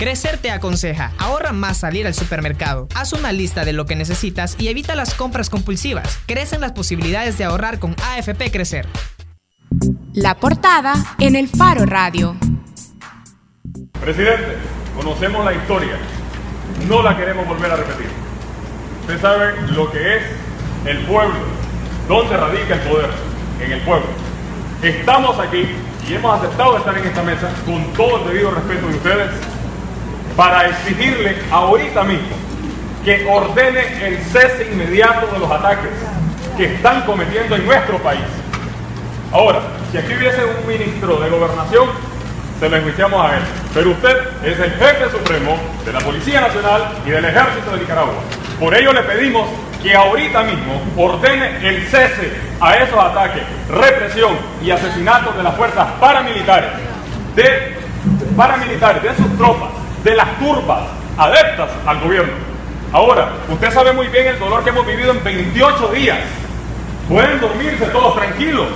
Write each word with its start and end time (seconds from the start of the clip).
Crecer 0.00 0.38
te 0.38 0.50
aconseja, 0.50 1.12
ahorra 1.18 1.52
más 1.52 1.76
salir 1.76 2.06
al 2.06 2.14
supermercado. 2.14 2.88
Haz 2.94 3.12
una 3.12 3.32
lista 3.32 3.66
de 3.66 3.74
lo 3.74 3.84
que 3.84 3.96
necesitas 3.96 4.56
y 4.58 4.68
evita 4.68 4.94
las 4.94 5.12
compras 5.12 5.50
compulsivas. 5.50 6.18
Crecen 6.24 6.62
las 6.62 6.72
posibilidades 6.72 7.36
de 7.36 7.44
ahorrar 7.44 7.78
con 7.78 7.94
AFP 8.02 8.50
Crecer. 8.50 8.88
La 10.14 10.36
portada 10.36 10.94
en 11.18 11.36
el 11.36 11.48
Faro 11.48 11.84
Radio. 11.84 12.34
Presidente, 14.00 14.56
conocemos 14.96 15.44
la 15.44 15.52
historia, 15.52 15.98
no 16.88 17.02
la 17.02 17.14
queremos 17.14 17.46
volver 17.46 17.70
a 17.70 17.76
repetir. 17.76 18.08
Usted 19.02 19.20
sabe 19.20 19.52
lo 19.72 19.92
que 19.92 20.16
es 20.16 20.22
el 20.86 21.04
pueblo, 21.04 21.36
dónde 22.08 22.38
radica 22.38 22.72
el 22.76 22.80
poder, 22.88 23.10
en 23.62 23.70
el 23.70 23.80
pueblo. 23.82 24.08
Estamos 24.82 25.38
aquí 25.38 25.66
y 26.08 26.14
hemos 26.14 26.38
aceptado 26.38 26.78
estar 26.78 26.96
en 26.96 27.04
esta 27.04 27.22
mesa 27.22 27.52
con 27.66 27.84
todo 27.92 28.22
el 28.22 28.32
debido 28.32 28.50
respeto 28.52 28.88
de 28.88 28.94
ustedes 28.94 29.49
para 30.40 30.68
exigirle 30.68 31.36
ahorita 31.50 32.02
mismo 32.04 32.34
que 33.04 33.28
ordene 33.30 34.06
el 34.06 34.16
cese 34.24 34.70
inmediato 34.72 35.26
de 35.34 35.38
los 35.38 35.50
ataques 35.50 35.90
que 36.56 36.64
están 36.64 37.02
cometiendo 37.02 37.56
en 37.56 37.66
nuestro 37.66 37.98
país. 37.98 38.24
Ahora, 39.32 39.60
si 39.92 39.98
aquí 39.98 40.14
hubiese 40.14 40.42
un 40.42 40.66
ministro 40.66 41.18
de 41.18 41.28
gobernación, 41.28 41.90
se 42.58 42.70
lo 42.70 42.74
enjuiciamos 42.74 43.22
a 43.22 43.36
él. 43.36 43.42
Pero 43.74 43.90
usted 43.90 44.16
es 44.42 44.58
el 44.58 44.70
jefe 44.72 45.10
supremo 45.10 45.58
de 45.84 45.92
la 45.92 45.98
Policía 45.98 46.40
Nacional 46.40 46.90
y 47.04 47.10
del 47.10 47.24
Ejército 47.26 47.72
de 47.72 47.80
Nicaragua. 47.80 48.14
Por 48.58 48.74
ello 48.74 48.94
le 48.94 49.02
pedimos 49.02 49.46
que 49.82 49.94
ahorita 49.94 50.42
mismo 50.44 50.80
ordene 50.96 51.68
el 51.68 51.86
cese 51.86 52.32
a 52.62 52.76
esos 52.76 52.98
ataques, 52.98 53.42
represión 53.68 54.38
y 54.64 54.70
asesinatos 54.70 55.36
de 55.36 55.42
las 55.42 55.54
fuerzas 55.54 55.86
paramilitares, 56.00 56.70
de 57.36 57.76
paramilitares, 58.34 59.02
de 59.02 59.14
sus 59.16 59.36
tropas, 59.36 59.68
de 60.04 60.14
las 60.14 60.38
turbas 60.38 60.82
adeptas 61.16 61.70
al 61.86 62.00
gobierno. 62.00 62.32
Ahora, 62.92 63.32
usted 63.48 63.72
sabe 63.72 63.92
muy 63.92 64.08
bien 64.08 64.26
el 64.26 64.38
dolor 64.38 64.64
que 64.64 64.70
hemos 64.70 64.86
vivido 64.86 65.12
en 65.12 65.22
28 65.22 65.88
días. 65.88 66.18
Pueden 67.08 67.40
dormirse 67.40 67.86
todos 67.86 68.16
tranquilos. 68.16 68.66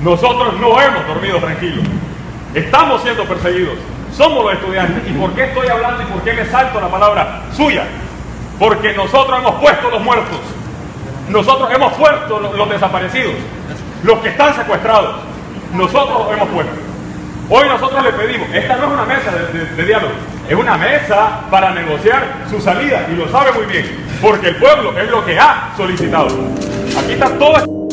Nosotros 0.00 0.54
no 0.60 0.80
hemos 0.80 1.06
dormido 1.06 1.38
tranquilos. 1.38 1.84
Estamos 2.54 3.02
siendo 3.02 3.24
perseguidos. 3.24 3.76
Somos 4.12 4.44
los 4.44 4.54
estudiantes. 4.54 5.02
¿Y 5.08 5.12
por 5.12 5.32
qué 5.32 5.44
estoy 5.44 5.68
hablando 5.68 6.02
y 6.02 6.06
por 6.06 6.22
qué 6.22 6.32
me 6.32 6.44
salto 6.46 6.80
la 6.80 6.88
palabra 6.88 7.42
suya? 7.54 7.84
Porque 8.58 8.92
nosotros 8.94 9.38
hemos 9.38 9.60
puesto 9.60 9.90
los 9.90 10.02
muertos. 10.02 10.38
Nosotros 11.28 11.70
hemos 11.74 11.92
puesto 11.94 12.38
los, 12.40 12.70
desaparecidos. 12.70 13.34
Los 14.04 14.18
que 14.20 14.28
están 14.28 14.54
secuestrados. 14.54 15.16
Nosotros 15.72 16.26
los 16.26 16.32
hemos 16.32 16.48
puesto. 16.48 16.86
Hoy 17.48 17.68
nosotros 17.68 18.02
le 18.02 18.12
pedimos, 18.12 18.48
esta 18.52 18.76
no 18.76 18.86
es 18.86 18.92
una 18.92 19.04
mesa 19.04 19.30
de, 19.30 19.84
diálogo, 19.84 20.12
es 20.48 20.54
una 20.54 20.76
mesa 20.76 21.46
para 21.50 21.74
negociar 21.74 22.44
su 22.48 22.60
salida 22.60 23.06
y 23.10 23.16
lo 23.16 23.28
sabe 23.30 23.52
muy 23.52 23.66
bien, 23.66 23.84
porque 24.20 24.48
el 24.48 24.56
pueblo 24.56 24.98
es 24.98 25.10
lo 25.10 25.24
que 25.24 25.38
ha 25.38 25.72
solicitado. 25.76 26.28
Aquí 26.98 27.12
está 27.12 27.36
todo. 27.38 27.86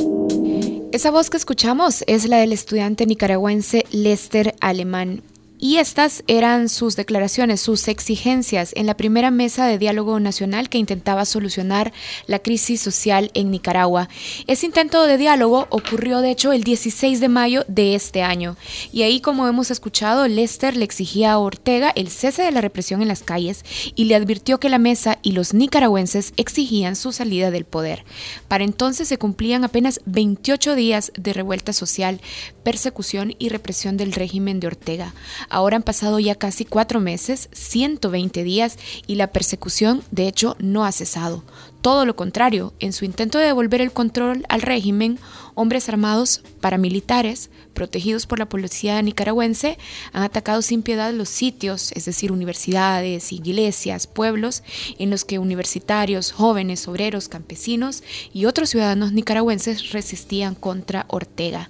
Esa 0.92 1.10
voz 1.10 1.32
que 1.32 1.38
escuchamos 1.38 2.04
es 2.06 2.26
la 2.26 2.38
del 2.38 2.54
estudiante 2.54 3.08
nicaragüense 3.08 3.86
Lester 3.92 4.54
Alemán. 4.62 5.23
Y 5.64 5.78
estas 5.78 6.25
eran 6.28 6.67
sus 6.67 6.97
declaraciones, 6.97 7.61
sus 7.61 7.88
exigencias 7.88 8.73
en 8.75 8.86
la 8.86 8.97
primera 8.97 9.31
mesa 9.31 9.66
de 9.66 9.78
diálogo 9.78 10.20
nacional 10.20 10.67
que 10.67 10.78
intentaba 10.78 11.23
solucionar 11.23 11.94
la 12.28 12.39
crisis 12.39 12.81
social 12.81 13.31
en 13.33 13.50
Nicaragua. 13.50 14.09
Ese 14.45 14.66
intento 14.66 15.08
de 15.08 15.17
diálogo 15.17 15.67
ocurrió 15.70 16.20
de 16.20 16.31
hecho 16.31 16.52
el 16.52 16.66
16 16.66 17.22
de 17.22 17.30
mayo 17.30 17.64
de 17.70 17.95
este 17.95 18.23
año. 18.23 18.58
Y 18.92 19.03
ahí, 19.03 19.22
como 19.22 19.47
hemos 19.47 19.72
escuchado, 19.72 20.28
Lester 20.28 20.75
le 20.75 20.83
exigía 20.83 21.31
a 21.31 21.39
Ortega 21.39 21.94
el 21.95 22.09
cese 22.09 22.42
de 22.42 22.52
la 22.52 22.59
represión 22.59 23.02
en 23.02 23.08
las 23.08 23.23
calles 23.23 23.64
y 23.95 24.03
le 24.03 24.16
advirtió 24.16 24.59
que 24.59 24.67
la 24.67 24.80
mesa 24.80 25.20
y 25.22 25.31
los 25.31 25.53
nicaragüenses 25.53 26.33
exigían 26.36 26.98
su 26.98 27.14
salida 27.14 27.52
del 27.52 27.64
poder. 27.64 28.03
Para 28.50 28.66
entonces 28.66 29.08
se 29.08 29.17
cumplían 29.17 29.64
apenas 29.64 30.02
28 30.08 30.76
días 30.76 31.14
de 31.17 31.32
revuelta 31.32 31.71
social, 31.71 32.20
persecución 32.64 33.33
y 33.39 33.48
represión 33.48 33.95
del 33.95 34.11
régimen 34.11 34.59
de 34.59 34.67
Ortega. 34.67 35.14
Ahora 35.53 35.75
han 35.75 35.83
pasado 35.83 36.19
ya 36.19 36.33
casi 36.33 36.65
cuatro 36.65 36.99
meses, 36.99 37.47
120 37.52 38.43
días, 38.43 38.80
y 39.05 39.15
la 39.15 39.27
persecución, 39.27 40.02
de 40.09 40.27
hecho, 40.27 40.55
no 40.58 40.83
ha 40.83 40.91
cesado. 40.91 41.43
Todo 41.81 42.08
lo 42.08 42.15
contrario, 42.15 42.73
en 42.80 42.91
su 42.91 43.05
intento 43.05 43.37
de 43.37 43.45
devolver 43.45 43.80
el 43.80 43.91
control 43.91 44.47
al 44.49 44.64
régimen, 44.64 45.19
hombres 45.55 45.89
armados 45.89 46.43
paramilitares, 46.61 47.49
protegidos 47.73 48.27
por 48.27 48.39
la 48.39 48.47
policía 48.47 49.02
nicaragüense, 49.02 49.77
han 50.11 50.23
atacado 50.23 50.61
sin 50.61 50.81
piedad 50.81 51.14
los 51.14 51.30
sitios, 51.30 51.91
es 51.93 52.05
decir, 52.05 52.31
universidades, 52.31 53.31
iglesias, 53.31 54.08
pueblos, 54.08 54.64
en 54.99 55.09
los 55.09 55.25
que 55.25 55.39
universitarios, 55.39 56.31
jóvenes, 56.31 56.87
obreros, 56.87 57.30
campesinos 57.30 58.03
y 58.33 58.45
otros 58.45 58.69
ciudadanos 58.69 59.11
nicaragüenses 59.11 59.91
resistían 59.91 60.55
contra 60.55 61.05
Ortega. 61.09 61.70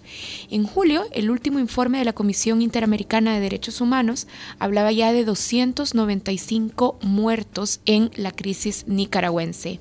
En 0.49 0.65
julio, 0.65 1.05
el 1.11 1.31
último 1.31 1.59
informe 1.59 1.99
de 1.99 2.05
la 2.05 2.13
Comisión 2.13 2.61
Interamericana 2.61 3.33
de 3.33 3.39
Derechos 3.39 3.81
Humanos 3.81 4.27
hablaba 4.59 4.91
ya 4.91 5.13
de 5.13 5.25
295 5.25 6.99
muertos 7.01 7.81
en 7.85 8.11
la 8.15 8.31
crisis 8.31 8.85
nicaragüense. 8.87 9.79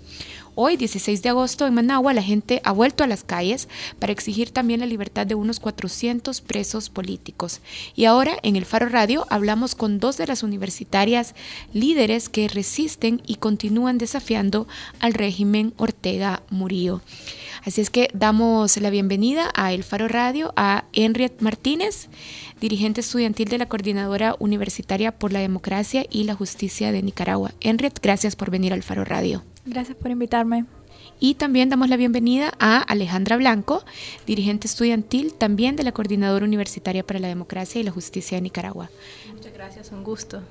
Hoy, 0.55 0.77
16 0.77 1.23
de 1.23 1.31
agosto, 1.31 1.67
en 1.67 1.73
Managua, 1.73 2.13
la 2.13 2.23
gente 2.23 2.61
ha 2.63 2.73
vuelto 2.73 3.03
a 3.03 3.07
las 3.07 3.25
calles 3.25 3.69
para 3.99 4.13
exigir 4.13 4.51
también 4.51 4.81
la 4.81 4.87
libertad 4.87 5.27
de 5.27 5.35
unos 5.35 5.61
400 5.61 6.43
presos 6.43 6.91
políticos. 6.91 7.61
Y 7.97 8.05
ahora, 8.05 8.37
en 8.43 8.57
el 8.57 8.67
Faro 8.67 8.91
Radio, 8.91 9.27
hablamos 9.31 9.75
con 9.75 9.99
dos 9.99 10.19
de 10.19 10.27
las 10.27 10.43
universitarias 10.43 11.35
líderes 11.73 12.29
que 12.29 12.49
resisten 12.49 13.23
y 13.27 13.37
continúan 13.37 13.97
desafiando 13.97 14.69
al 15.01 15.15
régimen 15.15 15.73
Ortega 15.79 16.43
Murillo. 16.51 17.01
Así 17.65 17.81
es 17.81 17.89
que 17.89 18.11
damos 18.13 18.77
la 18.77 18.91
bienvenida 18.91 19.51
a 19.55 19.73
El 19.73 19.85
Faro 19.85 20.07
Radio 20.07 20.53
a 20.57 20.85
Henriette 20.93 21.41
Martínez, 21.41 22.09
dirigente 22.61 23.01
estudiantil 23.01 23.49
de 23.49 23.57
la 23.57 23.71
Coordinadora 23.71 24.37
Universitaria 24.39 25.13
por 25.13 25.33
la 25.33 25.41
Democracia 25.41 26.05
y 26.11 26.25
la 26.25 26.35
Justicia 26.35 26.93
de 26.93 27.03
Nicaragua. 27.03 27.53
Henriette, 27.61 28.01
gracias 28.03 28.37
por 28.37 28.51
venir 28.51 28.75
al 28.75 28.83
Faro 28.83 29.07
Radio. 29.07 29.43
Gracias 29.65 29.97
por 29.97 30.11
invitarme. 30.11 30.65
Y 31.21 31.35
también 31.35 31.69
damos 31.69 31.89
la 31.89 31.97
bienvenida 31.97 32.53
a 32.59 32.79
Alejandra 32.79 33.37
Blanco, 33.37 33.85
dirigente 34.27 34.67
estudiantil 34.67 35.35
también 35.35 35.77
de 35.77 35.85
la 35.85 35.93
Coordinadora 35.93 36.45
Universitaria 36.45 37.05
para 37.05 37.21
la 37.21 37.29
Democracia 37.29 37.81
y 37.81 37.85
la 37.85 37.93
Justicia 37.93 38.37
de 38.37 38.43
Nicaragua. 38.43 38.91
Muchas 39.33 39.53
gracias, 39.53 39.93
un 39.93 40.03
gusto. 40.03 40.43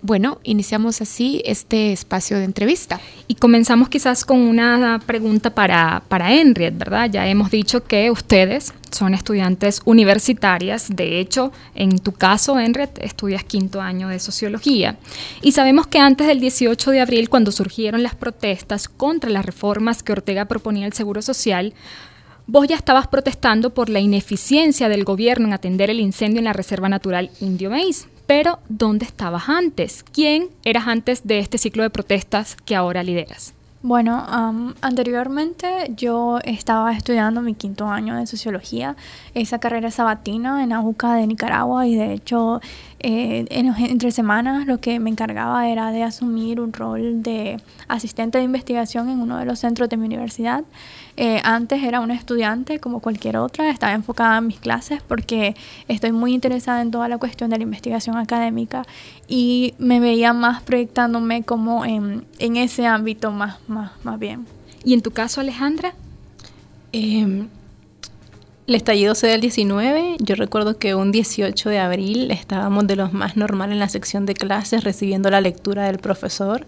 Bueno, 0.00 0.38
iniciamos 0.44 1.00
así 1.00 1.42
este 1.44 1.92
espacio 1.92 2.38
de 2.38 2.44
entrevista. 2.44 3.00
Y 3.26 3.34
comenzamos 3.34 3.88
quizás 3.88 4.24
con 4.24 4.38
una 4.38 5.00
pregunta 5.04 5.50
para, 5.50 6.04
para 6.06 6.32
Henriette, 6.32 6.78
¿verdad? 6.78 7.10
Ya 7.10 7.26
hemos 7.26 7.50
dicho 7.50 7.82
que 7.82 8.08
ustedes 8.10 8.72
son 8.92 9.12
estudiantes 9.12 9.82
universitarias. 9.84 10.86
De 10.88 11.18
hecho, 11.18 11.52
en 11.74 11.98
tu 11.98 12.12
caso, 12.12 12.60
Henriette, 12.60 13.02
estudias 13.02 13.42
quinto 13.42 13.80
año 13.80 14.06
de 14.06 14.20
sociología. 14.20 14.96
Y 15.42 15.50
sabemos 15.50 15.88
que 15.88 15.98
antes 15.98 16.28
del 16.28 16.38
18 16.38 16.92
de 16.92 17.00
abril, 17.00 17.28
cuando 17.28 17.50
surgieron 17.50 18.04
las 18.04 18.14
protestas 18.14 18.88
contra 18.88 19.30
las 19.30 19.44
reformas 19.44 20.04
que 20.04 20.12
Ortega 20.12 20.44
proponía 20.44 20.86
al 20.86 20.92
Seguro 20.92 21.22
Social, 21.22 21.74
Vos 22.50 22.66
ya 22.66 22.76
estabas 22.76 23.08
protestando 23.08 23.74
por 23.74 23.90
la 23.90 24.00
ineficiencia 24.00 24.88
del 24.88 25.04
gobierno 25.04 25.46
en 25.46 25.52
atender 25.52 25.90
el 25.90 26.00
incendio 26.00 26.38
en 26.38 26.46
la 26.46 26.54
Reserva 26.54 26.88
Natural 26.88 27.30
Indio 27.42 27.68
Maíz. 27.68 28.08
Pero, 28.28 28.58
¿dónde 28.68 29.06
estabas 29.06 29.48
antes? 29.48 30.04
¿Quién 30.12 30.50
eras 30.62 30.86
antes 30.86 31.26
de 31.26 31.38
este 31.38 31.56
ciclo 31.56 31.82
de 31.82 31.88
protestas 31.88 32.56
que 32.56 32.76
ahora 32.76 33.02
lideras? 33.02 33.54
Bueno, 33.80 34.22
anteriormente 34.82 35.92
yo 35.96 36.38
estaba 36.44 36.92
estudiando 36.92 37.40
mi 37.40 37.54
quinto 37.54 37.88
año 37.88 38.16
de 38.16 38.26
sociología, 38.26 38.96
esa 39.32 39.60
carrera 39.60 39.90
sabatina 39.90 40.62
en 40.62 40.74
Ajuca 40.74 41.14
de 41.14 41.26
Nicaragua 41.26 41.86
y 41.86 41.94
de 41.94 42.12
hecho 42.12 42.60
eh, 43.00 43.46
entre 43.50 44.10
semanas 44.10 44.66
lo 44.66 44.80
que 44.80 44.98
me 44.98 45.10
encargaba 45.10 45.68
era 45.68 45.92
de 45.92 46.02
asumir 46.02 46.60
un 46.60 46.72
rol 46.72 47.22
de 47.22 47.60
asistente 47.86 48.38
de 48.38 48.44
investigación 48.44 49.08
en 49.08 49.20
uno 49.20 49.38
de 49.38 49.44
los 49.44 49.60
centros 49.60 49.88
de 49.88 49.96
mi 49.96 50.06
universidad. 50.06 50.64
Eh, 51.16 51.40
antes 51.44 51.82
era 51.82 52.00
una 52.00 52.14
estudiante 52.14 52.78
como 52.80 53.00
cualquier 53.00 53.36
otra, 53.36 53.70
estaba 53.70 53.92
enfocada 53.92 54.38
en 54.38 54.48
mis 54.48 54.58
clases 54.58 55.02
porque 55.02 55.56
estoy 55.88 56.12
muy 56.12 56.32
interesada 56.34 56.80
en 56.80 56.90
toda 56.90 57.08
la 57.08 57.18
cuestión 57.18 57.50
de 57.50 57.58
la 57.58 57.64
investigación 57.64 58.16
académica 58.16 58.84
y 59.26 59.74
me 59.78 60.00
veía 60.00 60.32
más 60.32 60.62
proyectándome 60.62 61.42
como 61.42 61.84
en, 61.84 62.24
en 62.38 62.56
ese 62.56 62.86
ámbito 62.86 63.30
más, 63.30 63.58
más, 63.68 63.92
más 64.04 64.18
bien. 64.18 64.46
¿Y 64.84 64.94
en 64.94 65.02
tu 65.02 65.10
caso, 65.10 65.40
Alejandra? 65.40 65.94
Eh, 66.92 67.46
el 68.68 68.74
estallido 68.74 69.14
se 69.14 69.26
del 69.26 69.40
19. 69.40 70.16
Yo 70.20 70.34
recuerdo 70.34 70.78
que 70.78 70.94
un 70.94 71.10
18 71.10 71.70
de 71.70 71.78
abril 71.78 72.30
estábamos 72.30 72.86
de 72.86 72.96
los 72.96 73.14
más 73.14 73.34
normal 73.34 73.72
en 73.72 73.78
la 73.78 73.88
sección 73.88 74.26
de 74.26 74.34
clases 74.34 74.84
recibiendo 74.84 75.30
la 75.30 75.40
lectura 75.40 75.86
del 75.86 75.98
profesor 75.98 76.66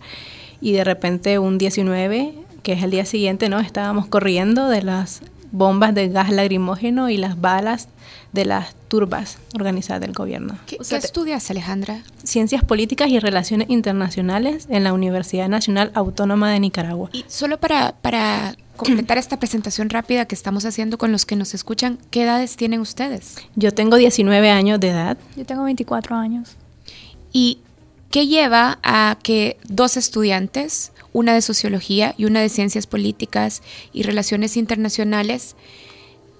y 0.62 0.72
de 0.72 0.82
repente 0.82 1.38
un 1.38 1.58
19, 1.58 2.32
que 2.62 2.72
es 2.72 2.82
el 2.82 2.90
día 2.90 3.04
siguiente, 3.04 3.50
¿no? 3.50 3.60
Estábamos 3.60 4.06
corriendo 4.06 4.70
de 4.70 4.82
las 4.82 5.20
bombas 5.52 5.94
de 5.94 6.08
gas 6.08 6.30
lacrimógeno 6.30 7.10
y 7.10 7.18
las 7.18 7.38
balas 7.38 7.88
de 8.32 8.46
las 8.46 8.74
turbas 8.88 9.36
organizadas 9.54 10.00
del 10.00 10.12
gobierno. 10.12 10.56
¿Qué, 10.66 10.78
estudias, 10.80 11.50
Alejandra? 11.50 12.02
Ciencias 12.22 12.64
Políticas 12.64 13.10
y 13.10 13.18
Relaciones 13.18 13.68
Internacionales 13.68 14.68
en 14.70 14.84
la 14.84 14.94
Universidad 14.94 15.50
Nacional 15.50 15.90
Autónoma 15.94 16.50
de 16.50 16.60
Nicaragua. 16.60 17.10
Y 17.12 17.26
solo 17.28 17.58
para, 17.58 17.92
para 18.00 18.56
completar 18.80 19.18
esta 19.18 19.38
presentación 19.38 19.90
rápida 19.90 20.24
que 20.24 20.34
estamos 20.34 20.64
haciendo 20.64 20.98
con 20.98 21.12
los 21.12 21.26
que 21.26 21.36
nos 21.36 21.54
escuchan, 21.54 21.98
¿qué 22.10 22.22
edades 22.22 22.56
tienen 22.56 22.80
ustedes? 22.80 23.36
Yo 23.54 23.72
tengo 23.72 23.96
19 23.96 24.50
años 24.50 24.80
de 24.80 24.88
edad. 24.88 25.18
Yo 25.36 25.44
tengo 25.44 25.64
24 25.64 26.16
años. 26.16 26.56
¿Y 27.32 27.58
qué 28.10 28.26
lleva 28.26 28.78
a 28.82 29.18
que 29.22 29.58
dos 29.68 29.96
estudiantes, 29.96 30.92
una 31.12 31.34
de 31.34 31.42
sociología 31.42 32.14
y 32.16 32.24
una 32.24 32.40
de 32.40 32.48
ciencias 32.48 32.86
políticas 32.86 33.62
y 33.92 34.02
relaciones 34.02 34.56
internacionales, 34.56 35.54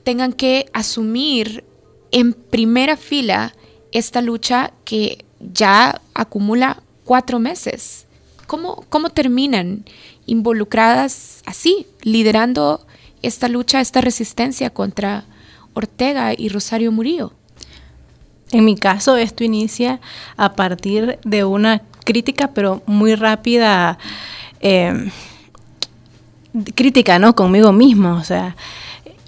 tengan 0.04 0.32
que 0.32 0.66
asumir 0.72 1.64
en 2.10 2.32
primera 2.32 2.96
fila 2.96 3.54
esta 3.93 4.22
lucha 4.22 4.72
que 4.84 5.25
ya 5.40 6.00
acumula 6.14 6.82
cuatro 7.04 7.38
meses? 7.38 8.06
¿Cómo, 8.46 8.84
cómo 8.88 9.10
terminan 9.10 9.84
involucradas 10.31 11.43
así, 11.44 11.87
liderando 12.03 12.87
esta 13.23 13.49
lucha, 13.49 13.81
esta 13.81 14.00
resistencia 14.00 14.71
contra 14.71 15.25
Ortega 15.75 16.32
y 16.37 16.49
Rosario 16.49 16.93
Murillo? 16.93 17.32
En 18.53 18.65
mi 18.65 18.77
caso, 18.77 19.17
esto 19.17 19.44
inicia 19.44 20.00
a 20.37 20.55
partir 20.55 21.19
de 21.25 21.44
una 21.44 21.82
crítica, 22.05 22.49
pero 22.55 22.82
muy 22.87 23.15
rápida, 23.15 23.99
em, 24.61 25.11
crítica, 26.75 27.19
¿no? 27.19 27.35
Conmigo 27.35 27.73
mismo, 27.73 28.15
o 28.15 28.25
sea, 28.25 28.56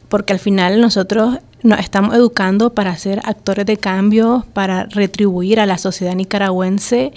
porque 0.08 0.32
al 0.32 0.38
final 0.38 0.80
nosotros 0.80 1.38
nos 1.62 1.78
estamos 1.78 2.14
educando 2.14 2.74
para 2.74 2.96
ser 2.96 3.20
actores 3.24 3.66
de 3.66 3.76
cambio, 3.76 4.44
para 4.52 4.86
retribuir 4.86 5.60
a 5.60 5.66
la 5.66 5.78
sociedad 5.78 6.14
nicaragüense 6.14 7.12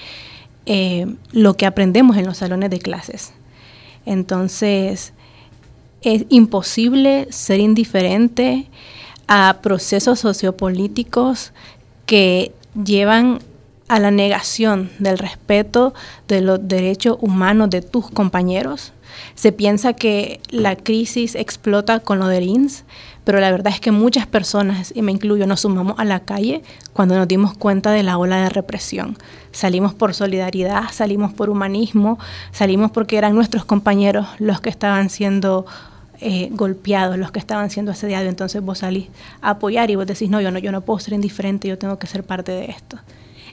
eh, 0.68 1.08
lo 1.32 1.56
que 1.56 1.66
aprendemos 1.66 2.18
en 2.18 2.26
los 2.26 2.38
salones 2.38 2.70
de 2.70 2.80
clases. 2.80 3.34
Entonces, 4.06 5.13
es 6.02 6.25
imposible 6.30 7.28
ser 7.31 7.60
indiferente 7.60 8.68
a 9.28 9.57
procesos 9.62 10.19
sociopolíticos 10.19 11.52
que 12.06 12.52
llevan 12.84 13.40
a 13.88 14.00
la 14.00 14.12
negación 14.12 14.90
del 15.00 15.18
respeto 15.18 15.94
de 16.28 16.42
los 16.42 16.68
derechos 16.68 17.18
humanos 17.22 17.69
de 17.69 17.81
tus 17.81 18.10
compañeros. 18.10 18.94
Se 19.36 19.52
piensa 19.52 19.94
que 19.94 20.42
la 20.50 20.75
crisis 20.75 21.36
explota 21.36 22.00
con 22.00 22.19
lo 22.19 22.28
del 22.28 22.46
INS, 22.46 22.84
pero 23.24 23.40
la 23.40 23.51
verdad 23.51 23.74
es 23.74 23.80
que 23.80 23.92
muchas 23.92 24.28
personas, 24.28 24.92
y 24.96 25.01
me 25.01 25.12
incluyo, 25.12 25.48
nos 25.48 25.62
sumamos 25.62 25.96
a 25.98 26.06
la 26.06 26.22
calle 26.22 26.63
cuando 26.94 27.16
nos 27.16 27.28
dimos 27.28 27.56
cuenta 27.58 27.92
de 27.92 28.04
la 28.04 28.18
ola 28.18 28.44
de 28.44 28.50
represión. 28.50 29.18
Salimos 29.56 29.94
por 29.94 30.13
solidaridad, 30.13 30.92
salimos 30.92 31.31
por 31.31 31.50
humanismo, 31.50 32.19
salimos 32.52 32.92
porque 32.92 33.18
eran 33.18 33.34
nuestros 33.34 33.63
compañeros 33.63 34.28
los 34.38 34.60
que 34.60 34.69
estaban 34.69 35.10
siendo 35.10 35.66
eh, 36.19 36.50
golpeados, 36.52 37.18
los 37.18 37.31
que 37.31 37.40
estaban 37.40 37.69
siendo 37.69 37.94
asediados, 37.94 38.28
entonces 38.28 38.62
vos 38.62 38.80
salís 38.80 39.07
a 39.42 39.52
apoyar 39.52 39.90
y 39.92 39.96
vos 39.96 40.06
decís, 40.06 40.30
no, 40.30 40.42
yo 40.42 40.52
no, 40.52 40.60
yo 40.60 40.74
no 40.74 40.81
puedo 40.81 41.00
ser 41.00 41.13
indiferente, 41.13 41.69
yo 41.69 41.78
tengo 41.78 41.98
que 41.98 42.06
ser 42.06 42.25
parte 42.25 42.52
de 42.52 42.66
esto. 42.66 43.00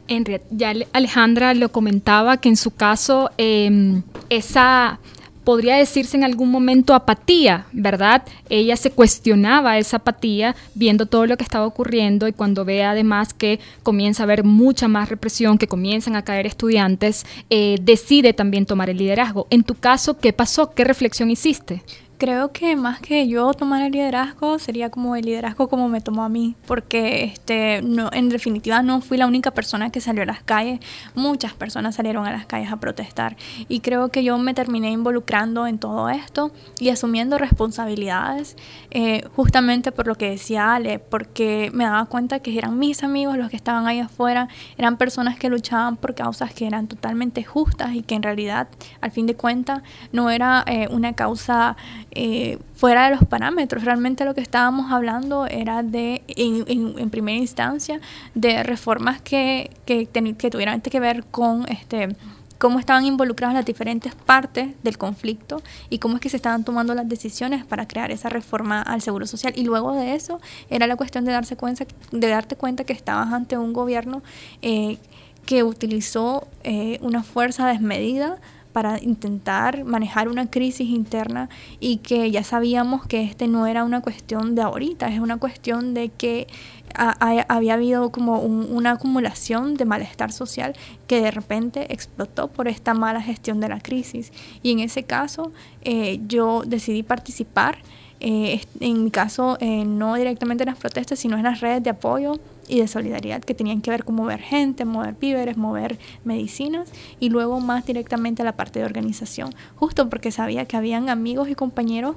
Henriette, 0.09 0.45
ya 0.51 0.73
Alejandra 0.93 1.55
lo 1.55 1.71
comentaba 1.71 2.39
que 2.39 2.49
en 2.49 2.57
su 2.57 2.73
caso 2.73 3.31
em, 3.39 4.03
esa 4.29 4.99
podría 5.45 5.77
decirse 5.77 6.17
en 6.17 6.25
algún 6.25 6.51
momento 6.51 6.95
apatía, 6.95 7.67
¿verdad? 7.73 8.23
Ella 8.49 8.77
se 8.77 8.91
cuestionaba 8.91 9.79
esa 9.79 9.99
apatía 9.99 10.55
viendo 10.75 11.07
todo 11.07 11.27
lo 11.27 11.37
que 11.37 11.45
estaba 11.45 11.67
ocurriendo 11.67 12.29
y 12.29 12.33
cuando 12.33 12.65
ve 12.65 12.85
además 12.85 13.35
que 13.35 13.61
comienza 13.83 14.23
a 14.23 14.25
haber 14.25 14.45
mucha 14.45 14.89
más 14.89 15.09
represión, 15.09 15.59
que 15.59 15.69
comienzan 15.69 16.17
a 16.17 16.23
caer 16.23 16.47
estudiantes, 16.47 17.27
eh, 17.51 17.79
decide 17.83 18.33
también 18.33 18.67
tomar 18.67 18.91
el 18.91 18.99
liderazgo. 18.99 19.47
En 19.51 19.65
tu 19.65 19.75
caso, 19.75 20.19
¿qué 20.19 20.33
pasó? 20.33 20.73
¿Qué 20.75 20.85
reflexión 20.85 21.31
hiciste? 21.31 21.83
Creo 22.23 22.53
que 22.53 22.77
más 22.77 23.01
que 23.01 23.27
yo 23.27 23.53
tomar 23.53 23.83
el 23.83 23.91
liderazgo 23.91 24.61
sería 24.61 24.91
como 24.91 25.17
el 25.17 25.25
liderazgo 25.25 25.69
como 25.69 25.89
me 25.89 26.01
tomó 26.01 26.23
a 26.23 26.29
mí, 26.29 26.55
porque 26.69 27.25
este 27.25 27.83
no 27.83 28.11
en 28.13 28.29
definitiva 28.29 28.81
no 28.81 29.01
fui 29.01 29.19
la 29.19 29.27
única 29.27 29.51
persona 29.51 29.91
que 29.91 30.01
salió 30.01 30.23
a 30.23 30.27
las 30.27 30.41
calles, 30.41 30.79
muchas 31.17 31.53
personas 31.55 31.97
salieron 31.97 32.25
a 32.25 32.31
las 32.31 32.47
calles 32.47 32.71
a 32.71 32.77
protestar. 32.77 33.37
Y 33.69 33.81
creo 33.81 34.11
que 34.11 34.23
yo 34.23 34.39
me 34.39 34.55
terminé 34.55 34.93
involucrando 34.93 35.67
en 35.67 35.81
todo 35.81 36.09
esto 36.11 36.53
y 36.79 36.91
asumiendo 36.91 37.39
responsabilidades 37.39 38.57
eh, 38.93 39.25
justamente 39.35 39.91
por 39.91 40.07
lo 40.07 40.15
que 40.15 40.31
decía 40.31 40.75
Ale, 40.75 41.01
porque 41.01 41.73
me 41.75 41.83
daba 41.83 42.05
cuenta 42.05 42.39
que 42.39 42.57
eran 42.57 42.79
mis 42.79 43.03
amigos 43.03 43.37
los 43.37 43.51
que 43.51 43.57
estaban 43.57 43.89
ahí 43.89 43.99
afuera, 43.99 44.47
eran 44.79 44.97
personas 44.97 45.41
que 45.41 45.49
luchaban 45.49 45.97
por 45.97 46.15
causas 46.15 46.55
que 46.55 46.69
eran 46.69 46.87
totalmente 46.87 47.43
justas 47.43 47.97
y 47.97 48.03
que 48.03 48.15
en 48.15 48.23
realidad 48.23 48.69
al 49.01 49.11
fin 49.11 49.27
de 49.27 49.35
cuentas 49.35 49.83
no 50.13 50.31
era 50.31 50.63
eh, 50.69 50.87
una 50.89 51.15
causa 51.15 51.77
eh, 52.15 52.59
fuera 52.75 53.09
de 53.09 53.17
los 53.17 53.27
parámetros. 53.27 53.85
Realmente 53.85 54.25
lo 54.25 54.35
que 54.35 54.41
estábamos 54.41 54.93
hablando 54.93 55.47
era 55.47 55.83
de, 55.83 56.23
en, 56.29 57.11
primera 57.11 57.39
instancia, 57.39 58.01
de 58.35 58.63
reformas 58.63 59.21
que, 59.21 59.71
que, 59.87 60.07
que 60.07 60.51
tuvieran 60.51 60.81
que 60.81 61.01
ver 61.01 61.25
con 61.25 61.67
este 61.69 62.17
cómo 62.63 62.79
estaban 62.79 63.05
involucradas 63.05 63.57
las 63.57 63.65
diferentes 63.65 64.15
partes 64.15 64.69
del 64.85 64.97
conflicto 64.97 65.61
y 65.91 65.99
cómo 65.99 66.15
es 66.15 66.21
que 66.21 66.29
se 66.29 66.37
estaban 66.37 66.63
tomando 66.63 66.95
las 66.95 67.09
decisiones 67.09 67.65
para 67.65 67.89
crear 67.89 68.13
esa 68.13 68.29
reforma 68.29 68.83
al 68.83 69.03
seguro 69.03 69.27
social. 69.27 69.53
Y 69.57 69.65
luego 69.65 69.93
de 69.95 70.15
eso 70.15 70.41
era 70.71 70.87
la 70.87 70.95
cuestión 70.95 71.25
de 71.25 71.33
darse 71.33 71.57
cuenta, 71.57 71.87
de 72.13 72.29
darte 72.29 72.55
cuenta 72.55 72.85
que 72.85 72.93
estabas 72.93 73.33
ante 73.33 73.59
un 73.59 73.73
gobierno 73.73 74.23
eh, 74.63 74.99
que 75.45 75.65
utilizó 75.65 76.47
eh, 76.63 76.99
una 77.03 77.25
fuerza 77.25 77.67
desmedida 77.67 78.39
para 78.73 79.01
intentar 79.03 79.85
manejar 79.85 80.29
una 80.29 80.51
crisis 80.51 80.89
interna 80.89 81.49
y 81.81 81.99
que 81.99 82.31
ya 82.31 82.43
sabíamos 82.43 83.07
que 83.07 83.23
este 83.23 83.49
no 83.49 83.67
era 83.67 83.85
una 83.85 84.01
cuestión 84.01 84.55
de 84.55 84.63
ahorita, 84.63 85.09
es 85.09 85.21
una 85.21 85.37
cuestión 85.37 85.95
de 85.95 86.09
que 86.09 86.47
había 86.95 87.75
habido 87.75 88.11
como 88.11 88.41
una 88.41 88.93
acumulación 88.93 89.77
de 89.77 89.85
malestar 89.85 90.33
social 90.33 90.75
que 91.07 91.21
de 91.21 91.31
repente 91.31 91.93
explotó 91.93 92.49
por 92.49 92.69
esta 92.69 92.95
mala 92.95 93.23
gestión 93.23 93.61
de 93.61 93.69
la 93.69 93.81
crisis. 93.81 94.33
Y 94.63 94.73
en 94.73 94.81
ese 94.81 95.05
caso 95.05 95.53
eh, 95.83 96.21
yo 96.27 96.63
decidí 96.67 97.03
participar, 97.03 97.79
eh, 98.21 98.61
en 98.81 99.05
mi 99.05 99.11
caso 99.11 99.57
eh, 99.61 99.85
no 99.85 100.15
directamente 100.15 100.65
en 100.65 100.71
las 100.71 100.79
protestas, 100.79 101.19
sino 101.19 101.37
en 101.37 101.45
las 101.45 101.61
redes 101.61 101.83
de 101.83 101.91
apoyo 101.91 102.39
y 102.73 102.81
de 102.81 102.89
solidaridad 102.89 103.43
que 103.43 103.53
tenían 103.53 103.83
que 103.83 103.91
ver 103.91 104.03
con 104.03 104.15
mover 104.15 104.41
gente, 104.41 104.87
mover 104.87 105.15
víveres, 105.21 105.59
mover 105.59 105.99
medicinas 106.25 106.91
y 107.21 107.29
luego 107.29 107.61
más 107.61 107.85
directamente 107.85 108.41
a 108.41 108.47
la 108.47 108.57
parte 108.57 108.79
de 108.79 108.87
organización, 108.87 109.55
justo 109.77 110.09
porque 110.09 110.33
sabía 110.33 110.65
que 110.65 110.79
habían 110.79 111.11
amigos 111.11 111.51
y 111.51 111.55
compañeros 111.55 112.17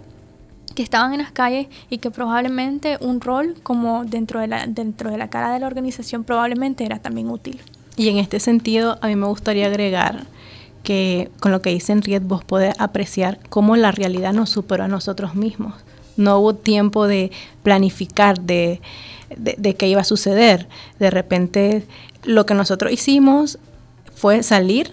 que 0.74 0.81
estaban 0.81 1.12
en 1.12 1.19
las 1.19 1.33
calles 1.33 1.67
y 1.89 1.97
que 1.97 2.09
probablemente 2.09 2.97
un 3.01 3.19
rol 3.19 3.55
como 3.63 4.05
dentro 4.05 4.39
de 4.39 4.47
la, 4.47 4.65
dentro 4.65 5.12
de 5.12 5.17
la 5.17 5.29
cara 5.29 5.51
de 5.51 5.59
la 5.59 5.67
organización 5.67 6.24
probablemente 6.24 6.85
era 6.85 7.00
también 7.00 7.29
útil. 7.29 7.59
Y 7.97 8.07
en 8.07 8.17
este 8.17 8.39
sentido 8.39 8.97
a 9.01 9.07
mí 9.07 9.17
me 9.17 9.27
gustaría 9.27 9.67
agregar 9.67 10.24
que 10.83 11.31
con 11.41 11.51
lo 11.51 11.62
que 11.62 11.71
dice 11.71 11.91
Enrique 11.91 12.19
vos 12.19 12.45
podés 12.45 12.79
apreciar 12.79 13.39
cómo 13.50 13.75
la 13.75 13.91
realidad 13.91 14.31
nos 14.31 14.51
superó 14.51 14.85
a 14.85 14.88
nosotros 14.88 15.35
mismos. 15.35 15.74
No 16.15 16.39
hubo 16.39 16.55
tiempo 16.55 17.07
de 17.07 17.31
planificar, 17.62 18.39
de 18.39 18.79
de, 19.37 19.75
qué 19.75 19.87
iba 19.87 20.01
a 20.01 20.05
suceder. 20.05 20.67
De 20.99 21.09
repente 21.09 21.85
lo 22.23 22.45
que 22.45 22.53
nosotros 22.53 22.91
hicimos 22.91 23.59
fue 24.15 24.43
salir 24.43 24.91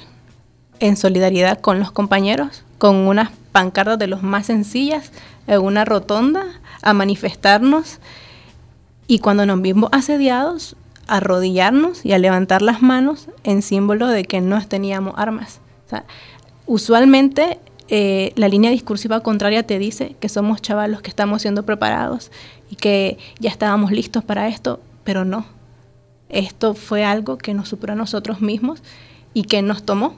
en 0.81 0.97
solidaridad 0.97 1.61
con 1.61 1.79
los 1.79 1.93
compañeros, 1.93 2.65
con 2.79 2.97
unas 2.97 3.31
pancartas 3.53 3.99
de 3.99 4.07
los 4.07 4.23
más 4.23 4.47
sencillas, 4.47 5.13
en 5.47 5.61
una 5.61 5.85
rotonda, 5.85 6.45
a 6.83 6.93
manifestarnos 6.93 8.01
y 9.07 9.19
cuando 9.21 9.47
nos 9.47 9.61
vimos 9.61 9.91
asediados, 9.93 10.77
a 11.07 11.17
arrodillarnos 11.19 12.05
y 12.05 12.13
a 12.13 12.19
levantar 12.19 12.63
las 12.63 12.83
manos 12.83 13.29
en 13.45 13.63
símbolo 13.63 14.09
de 14.09 14.25
que 14.25 14.41
no 14.41 14.65
teníamos 14.67 15.15
armas. 15.17 15.61
usualmente 16.67 17.59
eh, 17.89 18.33
la 18.37 18.49
línea 18.49 18.71
discursiva 18.71 19.21
contraria 19.21 19.65
te 19.65 19.79
dice 19.79 20.17
que 20.19 20.31
somos 20.31 20.63
chavalos 20.63 21.03
que 21.03 21.11
estamos 21.11 21.43
siendo 21.43 21.65
preparados 21.65 22.31
y 22.73 22.77
que 22.77 23.19
ya 23.39 23.51
estábamos 23.51 23.93
listos 23.93 24.25
para 24.25 24.49
esto, 24.49 24.81
pero 25.05 25.27
no. 25.27 25.45
Esto 26.31 26.73
fue 26.73 27.05
algo 27.05 27.37
que 27.37 27.53
nos 27.53 27.69
superó 27.69 27.93
a 27.93 27.97
nosotros 27.97 28.41
mismos 28.41 28.83
y 29.35 29.43
que 29.43 29.61
nos 29.61 29.83
tomó. 29.83 30.15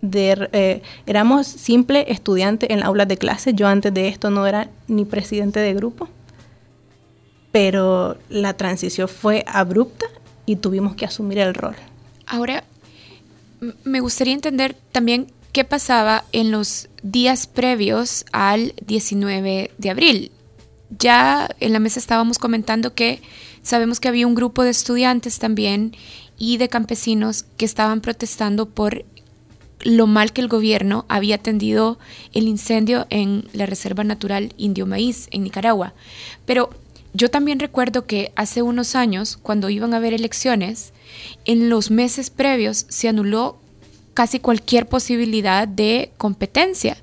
Eh, 0.00 0.80
éramos 1.04 1.46
simple 1.46 2.10
estudiante 2.10 2.72
en 2.72 2.80
la 2.80 2.86
aula 2.86 3.04
de 3.04 3.18
clase. 3.18 3.52
Yo 3.52 3.68
antes 3.68 3.92
de 3.92 4.08
esto 4.08 4.30
no 4.30 4.46
era 4.46 4.70
ni 4.86 5.04
presidente 5.04 5.60
de 5.60 5.74
grupo. 5.74 6.08
Pero 7.52 8.16
la 8.30 8.54
transición 8.54 9.06
fue 9.06 9.44
abrupta 9.46 10.06
y 10.46 10.56
tuvimos 10.56 10.96
que 10.96 11.04
asumir 11.04 11.36
el 11.36 11.52
rol. 11.52 11.76
Ahora, 12.26 12.64
me 13.84 14.00
gustaría 14.00 14.32
entender 14.32 14.74
también 14.92 15.26
qué 15.52 15.64
pasaba 15.64 16.24
en 16.32 16.52
los 16.52 16.88
días 17.02 17.46
previos 17.46 18.24
al 18.32 18.72
19 18.86 19.72
de 19.76 19.90
abril 19.90 20.32
ya 20.90 21.48
en 21.60 21.72
la 21.72 21.80
mesa 21.80 21.98
estábamos 21.98 22.38
comentando 22.38 22.94
que 22.94 23.20
sabemos 23.62 24.00
que 24.00 24.08
había 24.08 24.26
un 24.26 24.34
grupo 24.34 24.62
de 24.62 24.70
estudiantes 24.70 25.38
también 25.38 25.94
y 26.38 26.56
de 26.56 26.68
campesinos 26.68 27.44
que 27.56 27.64
estaban 27.64 28.00
protestando 28.00 28.66
por 28.66 29.04
lo 29.80 30.06
mal 30.06 30.32
que 30.32 30.40
el 30.40 30.48
gobierno 30.48 31.04
había 31.08 31.36
atendido 31.36 31.98
el 32.32 32.48
incendio 32.48 33.06
en 33.10 33.48
la 33.52 33.66
Reserva 33.66 34.04
Natural 34.04 34.52
Indio 34.56 34.86
Maíz 34.86 35.28
en 35.30 35.44
Nicaragua. 35.44 35.94
Pero 36.46 36.70
yo 37.14 37.30
también 37.30 37.58
recuerdo 37.58 38.06
que 38.06 38.32
hace 38.36 38.62
unos 38.62 38.94
años, 38.94 39.38
cuando 39.40 39.70
iban 39.70 39.94
a 39.94 39.98
haber 39.98 40.14
elecciones, 40.14 40.92
en 41.44 41.68
los 41.68 41.90
meses 41.90 42.30
previos 42.30 42.86
se 42.88 43.08
anuló 43.08 43.58
casi 44.18 44.40
cualquier 44.40 44.88
posibilidad 44.88 45.68
de 45.68 46.10
competencia. 46.16 46.96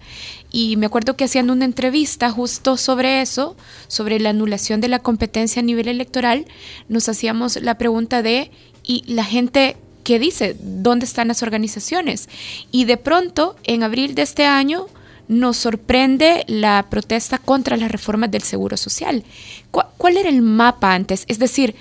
Y 0.51 0.75
me 0.75 0.85
acuerdo 0.85 1.15
que 1.15 1.23
haciendo 1.23 1.53
una 1.53 1.63
entrevista 1.63 2.29
justo 2.29 2.75
sobre 2.75 3.21
eso, 3.21 3.55
sobre 3.87 4.19
la 4.19 4.31
anulación 4.31 4.81
de 4.81 4.89
la 4.89 4.99
competencia 4.99 5.61
a 5.61 5.63
nivel 5.63 5.87
electoral, 5.87 6.45
nos 6.89 7.07
hacíamos 7.07 7.55
la 7.61 7.77
pregunta 7.77 8.21
de, 8.21 8.51
¿y 8.83 9.05
la 9.07 9.23
gente 9.23 9.77
qué 10.03 10.19
dice? 10.19 10.57
¿Dónde 10.59 11.05
están 11.05 11.29
las 11.29 11.41
organizaciones? 11.41 12.27
Y 12.69 12.83
de 12.83 12.97
pronto, 12.97 13.55
en 13.63 13.83
abril 13.83 14.13
de 14.13 14.23
este 14.23 14.43
año, 14.43 14.87
nos 15.29 15.55
sorprende 15.55 16.43
la 16.47 16.85
protesta 16.89 17.37
contra 17.37 17.77
las 17.77 17.93
reformas 17.93 18.29
del 18.29 18.43
Seguro 18.43 18.75
Social. 18.75 19.23
¿Cuál 19.71 20.17
era 20.17 20.27
el 20.27 20.41
mapa 20.41 20.93
antes? 20.93 21.23
Es 21.29 21.39
decir, 21.39 21.75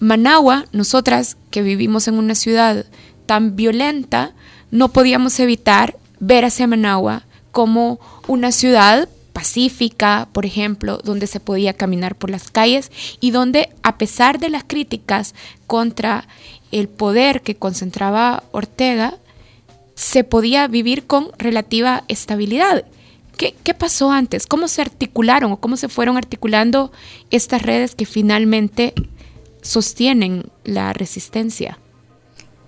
Managua, 0.00 0.64
nosotras 0.72 1.36
que 1.50 1.60
vivimos 1.60 2.08
en 2.08 2.14
una 2.14 2.34
ciudad 2.34 2.86
tan 3.26 3.56
violenta, 3.56 4.32
no 4.70 4.88
podíamos 4.88 5.38
evitar 5.40 5.96
ver 6.20 6.44
hacia 6.44 6.66
Managua 6.66 7.24
como 7.52 7.98
una 8.26 8.52
ciudad 8.52 9.08
pacífica, 9.32 10.28
por 10.32 10.46
ejemplo, 10.46 10.98
donde 11.04 11.26
se 11.28 11.38
podía 11.38 11.72
caminar 11.72 12.16
por 12.16 12.28
las 12.28 12.50
calles 12.50 12.90
y 13.20 13.30
donde, 13.30 13.70
a 13.82 13.96
pesar 13.96 14.40
de 14.40 14.48
las 14.50 14.64
críticas 14.64 15.34
contra 15.66 16.26
el 16.72 16.88
poder 16.88 17.42
que 17.42 17.54
concentraba 17.54 18.42
Ortega, 18.50 19.14
se 19.94 20.24
podía 20.24 20.66
vivir 20.66 21.06
con 21.06 21.30
relativa 21.38 22.04
estabilidad. 22.08 22.84
¿Qué, 23.36 23.54
¿Qué, 23.62 23.74
pasó 23.74 24.10
antes? 24.10 24.46
¿Cómo 24.46 24.66
se 24.66 24.82
articularon 24.82 25.52
o 25.52 25.58
cómo 25.58 25.76
se 25.76 25.88
fueron 25.88 26.16
articulando 26.16 26.90
estas 27.30 27.62
redes 27.62 27.94
que 27.94 28.06
finalmente 28.06 28.92
sostienen 29.62 30.50
la 30.64 30.92
resistencia? 30.92 31.78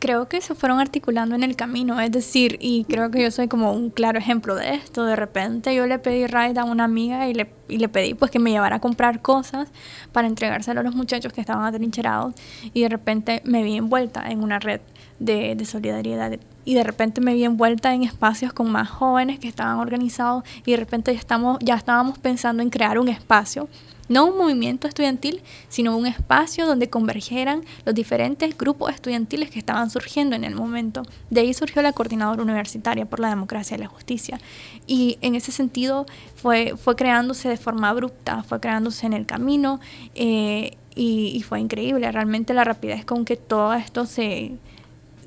Creo 0.01 0.29
que 0.29 0.41
se 0.41 0.55
fueron 0.55 0.81
articulando 0.81 1.35
en 1.35 1.43
el 1.43 1.55
camino, 1.57 2.01
es 2.01 2.11
decir, 2.11 2.57
y 2.59 2.85
creo 2.85 3.11
que 3.11 3.23
yo 3.23 3.31
soy 3.31 3.49
como 3.49 3.73
un 3.73 3.91
claro 3.91 4.19
ejemplo 4.19 4.57
de 4.57 4.75
esto. 4.75 5.05
De 5.05 5.15
repente 5.15 5.75
yo 5.75 5.87
le 5.87 5.99
pedí 5.99 6.27
ride 6.27 6.59
a 6.59 6.65
una 6.65 6.85
amiga 6.85 7.29
y 7.29 7.35
le, 7.35 7.53
y 7.69 7.77
le 7.77 7.89
pedí 7.89 8.15
pues 8.15 8.31
que 8.31 8.39
me 8.39 8.51
llevara 8.51 8.77
a 8.77 8.81
comprar 8.81 9.21
cosas 9.21 9.69
para 10.11 10.27
entregárselo 10.27 10.81
a 10.81 10.83
los 10.83 10.95
muchachos 10.95 11.33
que 11.35 11.43
estaban 11.43 11.67
atrincherados 11.67 12.35
y 12.73 12.81
de 12.81 12.89
repente 12.89 13.43
me 13.45 13.63
vi 13.63 13.77
envuelta 13.77 14.29
en 14.31 14.43
una 14.43 14.59
red 14.59 14.81
de, 15.19 15.55
de 15.55 15.65
solidaridad 15.67 16.33
y 16.65 16.75
de 16.75 16.83
repente 16.83 17.21
me 17.21 17.35
vi 17.35 17.45
envuelta 17.45 17.93
en 17.93 18.03
espacios 18.03 18.55
con 18.55 18.71
más 18.71 18.89
jóvenes 18.89 19.39
que 19.39 19.49
estaban 19.49 19.79
organizados 19.79 20.45
y 20.65 20.71
de 20.71 20.79
repente 20.79 21.13
ya, 21.13 21.19
estamos, 21.19 21.59
ya 21.61 21.75
estábamos 21.75 22.19
pensando 22.19 22.63
en 22.63 22.71
crear 22.71 22.99
un 22.99 23.09
espacio 23.09 23.69
no 24.11 24.27
un 24.27 24.37
movimiento 24.37 24.89
estudiantil, 24.89 25.41
sino 25.69 25.97
un 25.97 26.05
espacio 26.05 26.67
donde 26.67 26.91
convergieran 26.91 27.65
los 27.85 27.95
diferentes 27.95 28.59
grupos 28.59 28.93
estudiantiles 28.93 29.51
que 29.51 29.61
estaban 29.61 29.89
surgiendo 29.89 30.35
en 30.35 30.43
el 30.43 30.57
momento. 30.57 31.05
De 31.31 31.43
ahí 31.43 31.55
surgió 31.55 31.81
la 31.81 31.93
Coordinadora 31.93 32.43
Universitaria 32.43 33.07
por 33.07 33.21
la 33.21 33.29
Democracia 33.29 33.77
y 33.77 33.81
la 33.81 33.87
Justicia. 33.87 34.41
Y 34.89 35.17
en 35.23 35.37
ese 35.37 35.53
sentido 35.53 36.07
fue, 36.35 36.75
fue 36.77 36.97
creándose 36.97 37.49
de 37.49 37.57
forma 37.57 37.89
abrupta, 37.89 38.43
fue 38.43 38.59
creándose 38.59 39.07
en 39.07 39.13
el 39.13 39.27
camino 39.27 39.79
eh, 40.17 40.77
y, 40.97 41.45
fue 41.49 41.61
increíble. 41.61 42.11
Realmente 42.11 42.53
la 42.53 42.65
rapidez 42.65 43.05
con 43.05 43.25
que 43.25 43.37
todo 43.37 43.75
esto 43.75 44.07
se, 44.07 44.57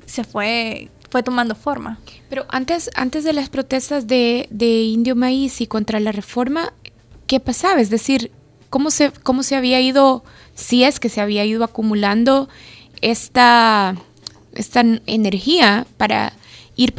se 0.05 0.25
fue 0.25 0.89
fue 1.09 1.23
tomando 1.23 1.55
forma. 1.55 1.99
Pero 2.27 2.45
antes, 2.49 2.89
antes 2.95 3.23
de 3.23 3.33
las 3.33 3.47
protestas 3.47 4.07
de, 4.07 4.47
de 4.49 4.81
Indio 4.81 5.15
Maíz 5.15 5.61
y 5.61 5.67
contra 5.67 5.99
la 5.99 6.11
reforma, 6.11 6.73
¿qué 7.27 7.39
pasaba? 7.39 7.79
Es 7.79 7.91
decir, 7.91 8.31
cómo 8.73 8.89
se, 8.89 9.11
cómo 9.11 9.43
se 9.43 9.55
había 9.55 9.79
ido, 9.81 10.23
si 10.55 10.83
es 10.83 10.99
que 10.99 11.07
se 11.07 11.21
había 11.21 11.45
ido 11.45 11.63
acumulando 11.63 12.49
esta, 13.01 13.95
esta 14.55 14.83
energía 15.05 15.85
para, 15.97 16.33
ir 16.75 16.95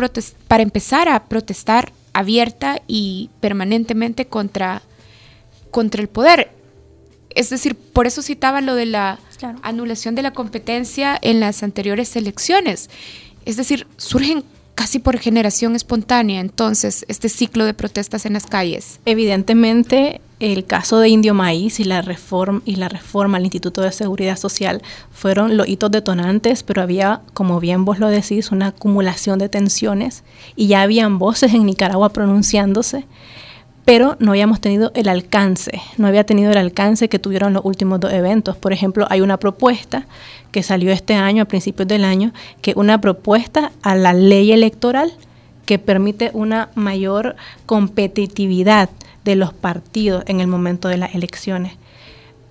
para 0.46 0.62
empezar 0.62 1.08
a 1.08 1.24
protestar 1.24 1.92
abierta 2.12 2.80
y 2.86 3.28
permanentemente 3.40 4.26
contra, 4.26 4.82
contra 5.72 6.00
el 6.00 6.06
poder. 6.06 6.52
Es 7.30 7.50
decir, 7.50 7.74
por 7.74 8.06
eso 8.06 8.22
citaba 8.22 8.60
lo 8.60 8.76
de 8.76 8.86
la 8.86 9.18
anulación 9.62 10.14
de 10.14 10.22
la 10.22 10.32
competencia 10.32 11.18
en 11.20 11.40
las 11.40 11.64
anteriores 11.64 12.14
elecciones. 12.14 12.88
Es 13.46 13.56
decir, 13.56 13.88
surgen 13.96 14.44
casi 14.76 15.00
por 15.00 15.18
generación 15.18 15.74
espontánea 15.74 16.40
entonces 16.40 17.04
este 17.08 17.28
ciclo 17.28 17.64
de 17.64 17.74
protestas 17.74 18.26
en 18.26 18.34
las 18.34 18.46
calles? 18.46 19.00
Evidentemente 19.04 20.20
el 20.40 20.64
caso 20.64 20.98
de 20.98 21.08
Indio 21.08 21.34
Maíz 21.34 21.80
y 21.80 21.84
la 21.84 22.02
reforma 22.02 22.62
y 22.64 22.76
la 22.76 22.88
reforma 22.88 23.38
al 23.38 23.44
Instituto 23.44 23.82
de 23.82 23.92
Seguridad 23.92 24.36
Social 24.36 24.82
fueron 25.10 25.56
los 25.56 25.68
hitos 25.68 25.90
detonantes, 25.90 26.62
pero 26.62 26.82
había, 26.82 27.20
como 27.32 27.60
bien 27.60 27.84
vos 27.84 27.98
lo 27.98 28.08
decís, 28.08 28.50
una 28.50 28.68
acumulación 28.68 29.38
de 29.38 29.48
tensiones 29.48 30.24
y 30.56 30.66
ya 30.66 30.82
habían 30.82 31.18
voces 31.18 31.54
en 31.54 31.66
Nicaragua 31.66 32.10
pronunciándose 32.10 33.06
pero 33.84 34.16
no 34.18 34.30
habíamos 34.30 34.60
tenido 34.60 34.92
el 34.94 35.08
alcance, 35.08 35.82
no 35.98 36.06
había 36.06 36.24
tenido 36.24 36.50
el 36.50 36.56
alcance 36.56 37.08
que 37.08 37.18
tuvieron 37.18 37.52
los 37.52 37.64
últimos 37.64 38.00
dos 38.00 38.12
eventos. 38.12 38.56
Por 38.56 38.72
ejemplo, 38.72 39.06
hay 39.10 39.20
una 39.20 39.36
propuesta 39.36 40.06
que 40.52 40.62
salió 40.62 40.90
este 40.90 41.14
año, 41.14 41.42
a 41.42 41.46
principios 41.46 41.86
del 41.86 42.04
año, 42.04 42.32
que 42.62 42.72
una 42.76 43.00
propuesta 43.00 43.72
a 43.82 43.94
la 43.94 44.14
ley 44.14 44.52
electoral 44.52 45.12
que 45.66 45.78
permite 45.78 46.30
una 46.32 46.70
mayor 46.74 47.36
competitividad 47.66 48.88
de 49.24 49.36
los 49.36 49.52
partidos 49.52 50.24
en 50.26 50.40
el 50.40 50.46
momento 50.46 50.88
de 50.88 50.98
las 50.98 51.14
elecciones. 51.14 51.74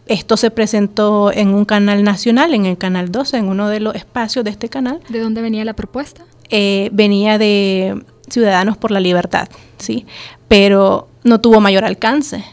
Esto 0.06 0.36
se 0.36 0.51
presentó 0.51 1.32
en 1.32 1.53
un 1.53 1.63
canal 1.63 2.03
nacional, 2.03 2.53
en 2.53 2.65
el 2.65 2.77
canal 2.77 3.12
12, 3.12 3.38
en 3.38 3.48
uno 3.48 3.70
de 3.70 3.80
los 3.80 3.96
espacios 3.96 4.44
de 4.44 4.51
este 4.51 4.68
canal. 4.68 5.00
¿De 5.08 5.20
dónde 5.20 5.42
venía 5.42 5.63
la 5.63 5.74
propuesta? 5.74 6.25
Eh, 6.50 6.89
venía 6.92 7.38
de 7.38 8.03
Ciudadanos 8.30 8.77
por 8.77 8.92
la 8.92 9.00
Libertad, 9.00 9.48
¿sí? 9.77 10.06
Pero 10.48 11.08
no 11.24 11.39
tuvo 11.39 11.62
mayor 11.62 11.86
alcance. 11.86 12.44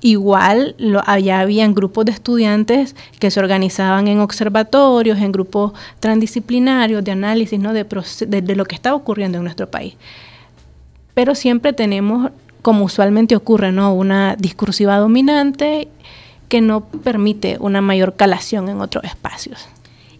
Igual 0.00 0.76
lo, 0.78 1.02
allá 1.06 1.40
habían 1.40 1.74
grupos 1.74 2.04
de 2.04 2.12
estudiantes 2.12 2.94
que 3.18 3.32
se 3.32 3.40
organizaban 3.40 4.06
en 4.06 4.20
observatorios, 4.20 5.18
en 5.18 5.32
grupos 5.32 5.72
transdisciplinarios 5.98 7.02
de 7.02 7.10
análisis 7.10 7.58
¿no? 7.58 7.72
de, 7.72 7.84
de, 7.84 8.56
lo 8.56 8.64
que 8.64 8.76
estaba 8.76 8.94
ocurriendo 8.94 9.38
en 9.38 9.44
nuestro 9.44 9.68
país. 9.68 9.96
Pero 11.14 11.34
siempre 11.34 11.72
tenemos, 11.72 12.30
como 12.62 12.84
usualmente 12.84 13.36
ocurre, 13.36 13.72
¿no? 13.72 13.94
una 13.94 14.36
discursiva 14.36 14.96
dominante 14.98 15.88
que 16.48 16.60
no 16.60 16.86
permite 16.86 17.56
una 17.60 17.80
mayor 17.80 18.16
calación 18.16 18.68
en 18.68 18.80
otros 18.80 19.04
espacios. 19.04 19.68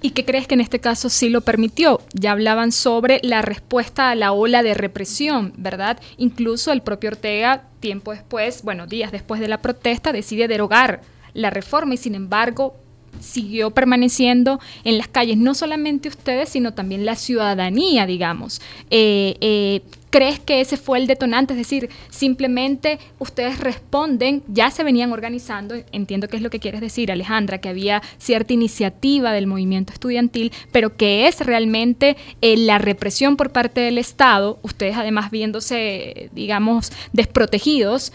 ¿Y 0.00 0.10
qué 0.10 0.24
crees 0.24 0.46
que 0.46 0.54
en 0.54 0.60
este 0.60 0.78
caso 0.78 1.08
sí 1.08 1.28
lo 1.28 1.40
permitió? 1.40 2.00
Ya 2.12 2.32
hablaban 2.32 2.70
sobre 2.70 3.18
la 3.24 3.42
respuesta 3.42 4.10
a 4.10 4.14
la 4.14 4.32
ola 4.32 4.62
de 4.62 4.74
represión, 4.74 5.52
¿verdad? 5.56 5.98
Incluso 6.18 6.70
el 6.70 6.82
propio 6.82 7.10
Ortega, 7.10 7.64
tiempo 7.80 8.12
después, 8.12 8.62
bueno, 8.62 8.86
días 8.86 9.10
después 9.10 9.40
de 9.40 9.48
la 9.48 9.60
protesta, 9.60 10.12
decide 10.12 10.46
derogar 10.46 11.00
la 11.34 11.50
reforma 11.50 11.94
y 11.94 11.96
sin 11.96 12.14
embargo 12.14 12.76
siguió 13.20 13.72
permaneciendo 13.72 14.60
en 14.84 14.98
las 14.98 15.08
calles, 15.08 15.36
no 15.36 15.54
solamente 15.54 16.08
ustedes, 16.08 16.50
sino 16.50 16.74
también 16.74 17.04
la 17.04 17.16
ciudadanía, 17.16 18.06
digamos. 18.06 18.60
Eh, 18.90 19.36
eh, 19.40 19.82
¿Crees 20.10 20.40
que 20.40 20.60
ese 20.60 20.76
fue 20.76 20.98
el 20.98 21.06
detonante? 21.06 21.54
Es 21.54 21.58
decir, 21.58 21.90
simplemente 22.08 22.98
ustedes 23.18 23.60
responden, 23.60 24.42
ya 24.48 24.70
se 24.70 24.84
venían 24.84 25.12
organizando, 25.12 25.74
entiendo 25.92 26.28
que 26.28 26.36
es 26.36 26.42
lo 26.42 26.50
que 26.50 26.60
quieres 26.60 26.80
decir, 26.80 27.12
Alejandra, 27.12 27.58
que 27.58 27.68
había 27.68 28.02
cierta 28.18 28.52
iniciativa 28.52 29.32
del 29.32 29.46
movimiento 29.46 29.92
estudiantil, 29.92 30.52
pero 30.72 30.96
que 30.96 31.28
es 31.28 31.40
realmente 31.40 32.16
eh, 32.40 32.56
la 32.56 32.78
represión 32.78 33.36
por 33.36 33.50
parte 33.50 33.80
del 33.80 33.98
Estado, 33.98 34.58
ustedes 34.62 34.96
además 34.96 35.30
viéndose, 35.30 36.30
digamos, 36.32 36.92
desprotegidos, 37.12 38.12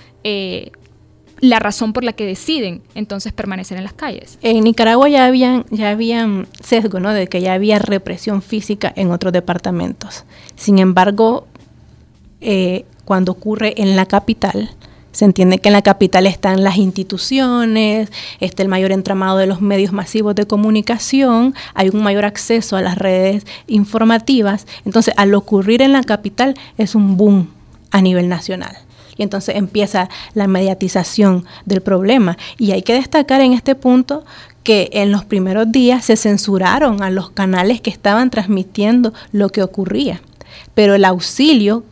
la 1.44 1.60
razón 1.60 1.92
por 1.92 2.06
la 2.06 2.14
que 2.14 2.26
deciden 2.26 2.82
entonces 2.96 3.34
permanecer 3.34 3.78
en 3.78 3.84
las 3.84 3.92
calles. 3.92 4.40
En 4.42 4.64
Nicaragua 4.64 5.10
ya 5.10 5.26
habían, 5.26 5.66
ya 5.72 5.90
habían 5.90 6.48
sesgo, 6.62 7.02
¿no? 7.02 7.12
De 7.12 7.28
que 7.28 7.42
ya 7.42 7.54
había 7.54 7.80
represión 7.80 8.42
física 8.42 8.94
en 8.96 9.12
otros 9.12 9.34
departamentos. 9.34 10.24
Sin 10.56 10.80
embargo, 10.80 11.48
eh, 12.44 12.86
cuando 13.06 13.32
ocurre 13.32 13.74
en 13.82 13.96
la 13.96 14.06
capital, 14.06 14.70
se 15.14 15.26
entiende 15.26 15.60
que 15.60 15.70
en 15.70 15.74
la 15.74 15.84
capital 15.84 16.26
están 16.26 16.64
las 16.64 16.78
instituciones, 16.78 18.12
está 18.40 18.64
el 18.64 18.70
mayor 18.70 18.92
entramado 18.92 19.38
de 19.38 19.46
los 19.46 19.62
medios 19.62 19.94
masivos 19.94 20.34
de 20.34 20.48
comunicación, 20.48 21.54
hay 21.76 21.90
un 21.90 22.02
mayor 22.02 22.26
acceso 22.26 22.76
a 22.76 22.82
las 22.82 22.98
redes 22.98 23.46
informativas. 23.68 24.66
Entonces, 24.86 25.14
al 25.16 25.34
ocurrir 25.36 25.84
en 25.84 25.94
la 25.94 26.04
capital 26.04 26.56
es 26.80 26.96
un 26.96 27.16
boom 27.16 27.48
a 27.92 28.02
nivel 28.02 28.28
nacional. 28.28 28.76
Y 29.16 29.22
entonces 29.22 29.56
empieza 29.56 30.10
la 30.34 30.48
mediatización 30.48 31.46
del 31.66 31.82
problema. 31.82 32.36
Y 32.58 32.72
hay 32.72 32.82
que 32.82 32.96
destacar 32.96 33.42
en 33.42 33.54
este 33.54 33.76
punto 33.76 34.26
que 34.64 34.90
en 34.94 35.12
los 35.12 35.24
primeros 35.26 35.72
días 35.72 36.06
se 36.06 36.16
censuraron 36.16 37.04
a 37.04 37.12
los 37.12 37.30
canales 37.30 37.82
que 37.82 37.92
estaban 37.92 38.32
transmitiendo 38.32 39.14
lo 39.32 39.50
que 39.50 39.62
ocurría. 39.62 40.22
Pero 40.74 40.96
el 40.96 41.06
auxilio 41.06 41.84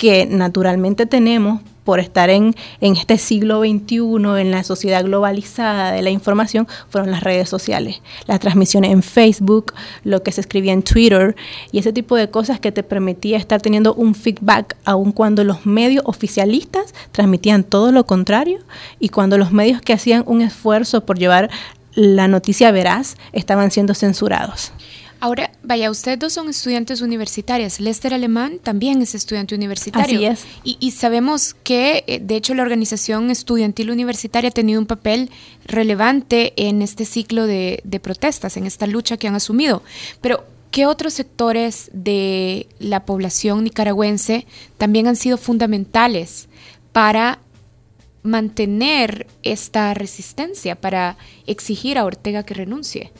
que 0.00 0.24
naturalmente 0.24 1.04
tenemos 1.04 1.60
por 1.84 2.00
estar 2.00 2.30
en, 2.30 2.54
este 2.80 3.18
siglo 3.18 3.60
XXI, 3.60 3.96
en 4.40 4.50
la 4.50 4.64
sociedad 4.64 5.04
globalizada 5.04 5.92
de 5.92 6.00
la 6.00 6.08
información, 6.08 6.66
fueron 6.88 7.10
las 7.10 7.22
redes 7.22 7.50
sociales, 7.50 8.00
las 8.26 8.40
transmisiones 8.40 8.92
en 8.92 9.02
Facebook, 9.02 9.74
lo 10.02 10.22
que 10.22 10.32
se 10.32 10.40
escribía 10.40 10.72
en 10.72 10.82
Twitter 10.82 11.36
y 11.70 11.80
ese 11.80 11.92
tipo 11.92 12.16
de 12.16 12.30
cosas 12.30 12.60
que 12.60 12.72
te 12.72 12.82
permitía 12.82 13.36
estar 13.36 13.60
teniendo 13.60 13.92
un 13.92 14.14
feedback, 14.14 14.74
aun 14.86 15.12
cuando 15.12 15.44
los 15.44 15.66
medios 15.66 16.04
oficialistas 16.06 16.94
transmitían 17.12 17.62
todo 17.62 17.92
lo 17.92 18.06
contrario 18.06 18.60
y 19.00 19.10
cuando 19.10 19.36
los 19.36 19.52
medios 19.52 19.82
que 19.82 19.92
hacían 19.92 20.24
un 20.24 20.40
esfuerzo 20.40 21.04
por 21.04 21.18
llevar 21.18 21.50
la 21.94 22.26
noticia 22.26 22.70
veraz 22.70 23.18
estaban 23.32 23.70
siendo 23.70 23.92
censurados. 23.92 24.72
Ahora, 25.20 25.52
vaya, 25.62 25.90
ustedes 25.90 26.18
dos 26.18 26.32
son 26.32 26.48
estudiantes 26.48 27.02
universitarias. 27.02 27.78
Lester 27.78 28.14
Alemán 28.14 28.58
también 28.62 29.02
es 29.02 29.14
estudiante 29.14 29.54
universitario. 29.54 30.16
Así 30.16 30.24
es. 30.24 30.46
Y, 30.64 30.90
sabemos 30.92 31.54
que, 31.62 32.04
eh, 32.06 32.20
de 32.20 32.36
hecho, 32.36 32.54
la 32.54 32.62
organización 32.62 33.30
estudiantil 33.30 33.90
universitaria 33.90 34.48
ha 34.48 34.52
tenido 34.52 34.80
un 34.80 34.86
papel 34.86 35.30
relevante 35.66 36.54
en 36.56 36.80
este 36.80 37.04
ciclo 37.04 37.46
de, 37.46 37.82
de 37.84 38.00
protestas, 38.00 38.56
en 38.56 38.66
esta 38.66 38.86
lucha 38.86 39.18
que 39.18 39.28
han 39.28 39.34
asumido. 39.34 39.82
Pero, 40.22 40.44
¿qué 40.70 40.86
otros 40.86 41.12
sectores 41.12 41.90
de 41.92 42.66
la 42.78 43.04
población 43.04 43.64
nicaragüense 43.64 44.46
también 44.78 45.06
han 45.06 45.16
sido 45.16 45.36
fundamentales 45.36 46.48
para 46.92 47.40
mantener 48.22 49.26
esta 49.42 49.92
resistencia, 49.92 50.76
para 50.76 51.18
exigir 51.46 51.98
a 51.98 52.06
Ortega 52.06 52.42
que 52.42 52.54
renuncie? 52.54 53.12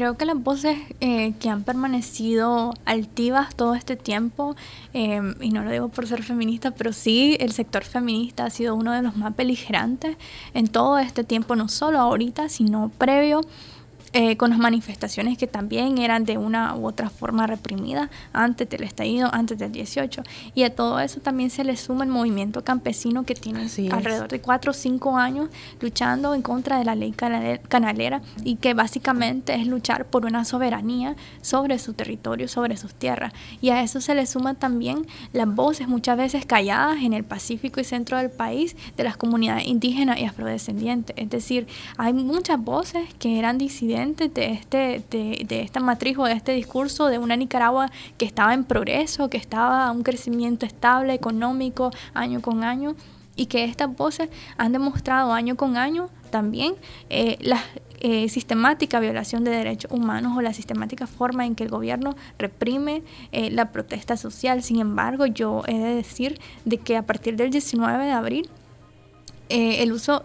Creo 0.00 0.16
que 0.16 0.24
las 0.24 0.42
voces 0.42 0.78
eh, 1.02 1.34
que 1.40 1.50
han 1.50 1.62
permanecido 1.62 2.72
altivas 2.86 3.54
todo 3.54 3.74
este 3.74 3.96
tiempo, 3.96 4.56
em, 4.94 5.34
y 5.42 5.50
no 5.50 5.62
lo 5.62 5.70
digo 5.70 5.88
por 5.90 6.06
ser 6.06 6.22
feminista, 6.22 6.70
pero 6.70 6.94
sí 6.94 7.36
el 7.38 7.52
sector 7.52 7.84
feminista 7.84 8.46
ha 8.46 8.50
sido 8.50 8.76
uno 8.76 8.92
de 8.92 9.02
los 9.02 9.14
más 9.18 9.36
beligerantes 9.36 10.16
en 10.54 10.68
todo 10.68 10.98
este 10.98 11.22
tiempo, 11.22 11.54
no 11.54 11.68
solo 11.68 11.98
ahorita, 11.98 12.48
sino 12.48 12.90
previo 12.96 13.42
eh, 14.12 14.36
con 14.36 14.50
las 14.50 14.58
manifestaciones 14.58 15.38
que 15.38 15.46
también 15.46 15.98
eran 15.98 16.24
de 16.24 16.36
una 16.36 16.74
u 16.74 16.84
otra 16.84 17.10
forma 17.10 17.46
reprimidas 17.46 18.10
antes 18.32 18.68
del 18.68 18.82
estallido, 18.82 19.32
antes 19.32 19.56
del 19.56 19.70
18. 19.70 20.24
Y 20.52 20.64
a 20.64 20.74
todo 20.74 20.98
eso 20.98 21.20
también 21.20 21.48
se 21.50 21.62
le 21.62 21.76
suma 21.76 22.02
el 22.02 22.10
movimiento 22.10 22.64
campesino 22.64 23.22
que 23.24 23.36
tiene 23.36 23.68
alrededor 23.92 24.26
de 24.26 24.40
4 24.40 24.72
o 24.72 24.74
5 24.74 25.16
años 25.16 25.48
luchando 25.80 26.34
en 26.34 26.42
contra 26.42 26.80
de 26.80 26.84
la 26.86 26.96
ley 26.96 27.12
canalera 27.12 28.20
y 28.42 28.56
que 28.56 28.74
básicamente 28.74 29.54
es 29.54 29.68
luchar 29.68 30.06
por 30.06 30.26
una 30.26 30.44
soberanía 30.44 31.14
sobre 31.40 31.78
su 31.78 31.92
territorio, 31.92 32.48
sobre 32.48 32.76
sus 32.76 32.92
tierras. 32.92 33.32
Y 33.60 33.70
a 33.70 33.80
eso 33.80 34.00
se 34.00 34.16
le 34.16 34.26
suman 34.26 34.56
también 34.56 35.06
las 35.32 35.46
voces 35.54 35.86
muchas 35.86 36.16
veces 36.16 36.44
calladas 36.46 36.98
en 37.04 37.12
el 37.12 37.22
Pacífico 37.22 37.78
y 37.78 37.84
centro 37.84 38.16
del 38.16 38.30
país 38.30 38.74
de 38.96 39.04
las 39.04 39.16
comunidades 39.16 39.68
indígenas 39.68 40.18
y 40.18 40.24
afrodescendientes. 40.24 41.14
Es 41.16 41.30
decir, 41.30 41.68
hay 41.96 42.12
muchas 42.12 42.60
voces 42.60 43.04
que 43.20 43.38
eran 43.38 43.56
disidentes 43.56 43.99
de, 44.06 44.52
este, 44.52 45.04
de, 45.10 45.44
de 45.46 45.60
esta 45.60 45.80
matriz 45.80 46.16
o 46.18 46.24
de 46.24 46.32
este 46.32 46.52
discurso 46.52 47.06
de 47.06 47.18
una 47.18 47.36
Nicaragua 47.36 47.90
que 48.18 48.24
estaba 48.24 48.54
en 48.54 48.64
progreso, 48.64 49.28
que 49.28 49.36
estaba 49.36 49.86
a 49.86 49.92
un 49.92 50.02
crecimiento 50.02 50.64
estable, 50.66 51.12
económico, 51.12 51.90
año 52.14 52.40
con 52.40 52.64
año, 52.64 52.96
y 53.36 53.46
que 53.46 53.64
estas 53.64 53.94
voces 53.96 54.28
han 54.58 54.72
demostrado 54.72 55.32
año 55.32 55.56
con 55.56 55.76
año 55.76 56.10
también 56.30 56.74
eh, 57.08 57.36
la 57.40 57.60
eh, 58.00 58.28
sistemática 58.28 59.00
violación 59.00 59.44
de 59.44 59.50
derechos 59.50 59.90
humanos 59.90 60.36
o 60.36 60.40
la 60.40 60.52
sistemática 60.52 61.06
forma 61.06 61.44
en 61.46 61.54
que 61.54 61.64
el 61.64 61.70
gobierno 61.70 62.16
reprime 62.38 63.02
eh, 63.32 63.50
la 63.50 63.72
protesta 63.72 64.16
social. 64.16 64.62
Sin 64.62 64.80
embargo, 64.80 65.26
yo 65.26 65.62
he 65.66 65.78
de 65.78 65.94
decir 65.94 66.38
de 66.64 66.78
que 66.78 66.96
a 66.96 67.06
partir 67.06 67.36
del 67.36 67.50
19 67.50 68.04
de 68.04 68.12
abril, 68.12 68.50
el 69.48 69.92
uso 69.92 70.24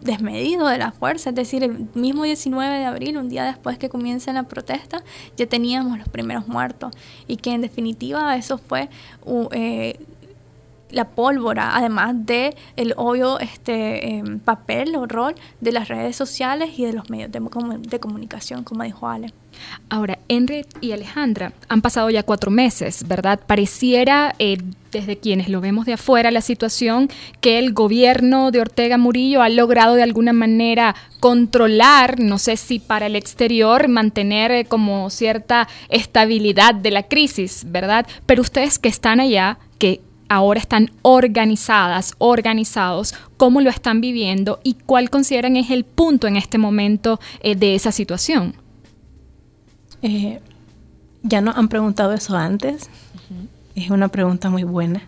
desmedido 0.00 0.66
de 0.68 0.78
la 0.78 0.92
fuerza, 0.92 1.30
es 1.30 1.36
decir, 1.36 1.62
el 1.62 1.88
mismo 1.94 2.24
19 2.24 2.78
de 2.78 2.84
abril, 2.84 3.16
un 3.18 3.28
día 3.28 3.44
después 3.44 3.78
que 3.78 3.88
comienza 3.88 4.32
la 4.32 4.44
protesta, 4.44 5.02
ya 5.36 5.46
teníamos 5.46 5.98
los 5.98 6.08
primeros 6.08 6.48
muertos 6.48 6.92
y 7.26 7.36
que 7.36 7.52
en 7.52 7.60
definitiva 7.60 8.36
eso 8.36 8.58
fue 8.58 8.88
eh, 9.52 9.98
la 10.92 11.08
pólvora, 11.08 11.76
además 11.76 12.14
de 12.26 12.56
el 12.76 12.94
obvio 12.96 13.38
este 13.38 14.16
em, 14.16 14.38
papel 14.38 14.94
o 14.96 15.06
rol 15.06 15.34
de 15.60 15.72
las 15.72 15.88
redes 15.88 16.16
sociales 16.16 16.78
y 16.78 16.84
de 16.84 16.92
los 16.92 17.10
medios 17.10 17.30
de, 17.30 18.00
comunicación, 18.00 18.64
como 18.64 18.84
dijo 18.84 19.08
Ale. 19.08 19.32
Ahora, 19.88 20.18
Henry 20.28 20.64
y 20.80 20.92
Alejandra 20.92 21.52
han 21.68 21.82
pasado 21.82 22.08
ya 22.10 22.22
cuatro 22.22 22.50
meses, 22.50 23.06
¿verdad? 23.06 23.40
Pareciera, 23.46 24.34
eh, 24.38 24.58
desde 24.92 25.18
quienes 25.18 25.48
lo 25.48 25.60
vemos 25.60 25.86
de 25.86 25.94
afuera, 25.94 26.30
la 26.30 26.40
situación 26.40 27.08
que 27.40 27.58
el 27.58 27.72
gobierno 27.72 28.50
de 28.50 28.60
Ortega 28.60 28.96
Murillo 28.96 29.42
ha 29.42 29.48
logrado 29.48 29.94
de 29.94 30.02
alguna 30.02 30.32
manera 30.32 30.94
controlar, 31.18 32.20
no 32.20 32.38
sé 32.38 32.56
si 32.56 32.78
para 32.78 33.06
el 33.06 33.16
exterior, 33.16 33.88
mantener 33.88 34.50
eh, 34.50 34.64
como 34.64 35.10
cierta 35.10 35.68
estabilidad 35.88 36.74
de 36.74 36.90
la 36.90 37.02
crisis, 37.04 37.64
¿verdad? 37.66 38.06
Pero 38.26 38.42
ustedes 38.42 38.78
que 38.78 38.88
están 38.88 39.20
allá, 39.20 39.58
que 39.78 40.00
ahora 40.30 40.60
están 40.60 40.92
organizadas, 41.02 42.14
organizados, 42.18 43.14
cómo 43.36 43.60
lo 43.60 43.68
están 43.68 44.00
viviendo 44.00 44.60
y 44.62 44.74
cuál 44.74 45.10
consideran 45.10 45.56
es 45.56 45.70
el 45.70 45.84
punto 45.84 46.28
en 46.28 46.36
este 46.36 46.56
momento 46.56 47.18
eh, 47.42 47.56
de 47.56 47.74
esa 47.74 47.90
situación. 47.90 48.54
Eh, 50.02 50.40
ya 51.24 51.40
nos 51.40 51.56
han 51.56 51.68
preguntado 51.68 52.12
eso 52.14 52.36
antes. 52.36 52.88
Es 53.74 53.90
una 53.90 54.08
pregunta 54.08 54.50
muy 54.50 54.62
buena, 54.62 55.02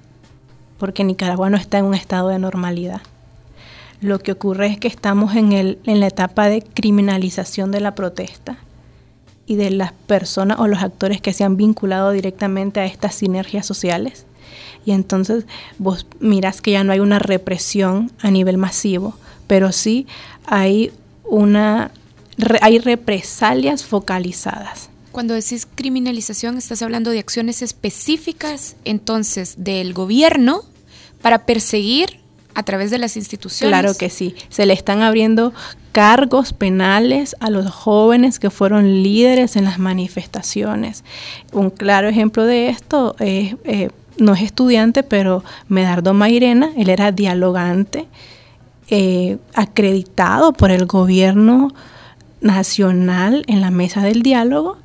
porque 0.79 1.05
Nicaragua 1.05 1.51
no 1.51 1.57
está 1.57 1.79
en 1.79 1.85
un 1.85 1.95
estado 1.95 2.29
de 2.29 2.41
normalidad. 2.41 3.01
Lo 4.01 4.19
que 4.19 4.33
ocurre 4.33 4.67
es 4.67 4.79
que 4.79 4.89
estamos 4.89 5.37
en, 5.37 5.53
el, 5.53 5.79
en 5.85 6.01
la 6.01 6.09
etapa 6.09 6.49
de 6.49 6.63
criminalización 6.63 7.71
de 7.71 7.81
la 7.81 7.95
protesta 7.95 8.59
y 9.47 9.55
de 9.55 9.71
las 9.71 9.93
personas 9.93 10.59
o 10.59 10.67
los 10.67 10.83
actores 10.83 11.21
que 11.21 11.33
se 11.33 11.45
han 11.45 11.57
vinculado 11.57 12.11
directamente 12.11 12.81
a 12.81 12.87
estas 12.87 13.15
sinergias 13.15 13.67
sociales. 13.67 14.27
Y 14.85 14.92
entonces 14.92 15.45
vos 15.79 16.07
miras 16.21 16.61
que 16.61 16.73
ya 16.73 16.85
no 16.85 16.92
hay 16.92 17.01
una 17.01 17.18
represión 17.18 18.11
a 18.21 18.31
nivel 18.31 18.59
masivo, 18.59 19.16
pero 19.47 19.73
sí 19.73 20.07
hay 20.47 20.92
una 21.25 21.90
hay 22.61 22.79
represalias 22.79 23.85
focalizadas. 23.85 24.88
Cuando 25.12 25.35
decís 25.35 25.68
criminalización, 25.75 26.57
estás 26.57 26.83
hablando 26.83 27.11
de 27.11 27.18
acciones 27.18 27.61
específicas 27.61 28.77
entonces 28.85 29.57
del 29.59 29.92
gobierno 29.92 30.62
para 31.21 31.45
perseguir 31.45 32.23
a 32.55 32.62
través 32.62 32.90
de 32.90 32.99
las 32.99 33.16
instituciones. 33.16 33.71
Claro 33.71 33.95
que 33.95 34.11
sí. 34.11 34.35
Se 34.49 34.66
le 34.66 34.73
están 34.73 35.03
abriendo 35.03 35.53
cargos 35.92 36.53
penales 36.53 37.37
a 37.40 37.51
los 37.51 37.71
jóvenes 37.71 38.38
que 38.38 38.51
fueron 38.51 39.03
líderes 39.03 39.57
en 39.57 39.64
las 39.64 39.79
manifestaciones. 39.79 41.05
Un 41.53 41.71
claro 41.71 42.09
ejemplo 42.09 42.45
de 42.45 42.71
esto 42.71 43.14
es, 43.18 43.57
eh, 43.64 43.90
no 44.18 44.35
es 44.35 44.42
estudiante, 44.42 45.03
pero 45.03 45.44
Medardo 45.68 46.14
Mairena, 46.14 46.70
él 46.77 46.88
era 46.88 47.12
dialogante, 47.12 48.07
eh, 48.88 49.38
acreditado 49.55 50.53
por 50.53 50.70
el 50.70 50.87
gobierno 50.87 51.72
nacional 52.40 53.44
en 53.46 53.61
la 53.61 53.70
mesa 53.70 54.03
del 54.03 54.22
diálogo, 54.22 54.77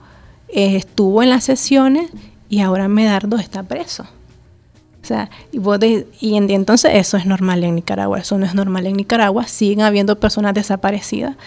eh, 0.50 0.76
estuvo 0.76 1.24
en 1.24 1.30
las 1.30 1.44
sesiones 1.44 2.10
y 2.50 2.62
ahora 2.62 2.88
Medardo 2.88 3.38
está 3.38 3.64
preso. 3.64 4.04
O 5.04 5.06
sea, 5.08 5.30
y, 5.52 5.60
y, 6.20 6.36
entonces 6.36 6.92
eso 6.96 7.18
es 7.18 7.26
normal 7.26 7.64
en 7.64 7.76
Nicaragua, 7.76 8.20
eso 8.20 8.38
no 8.38 8.46
es 8.46 8.54
normal 8.54 8.88
en 8.88 8.98
Nicaragua, 8.98 9.48
siguen 9.48 9.82
habiendo 9.82 10.20
personas 10.20 10.54
desaparecidas. 10.54 11.38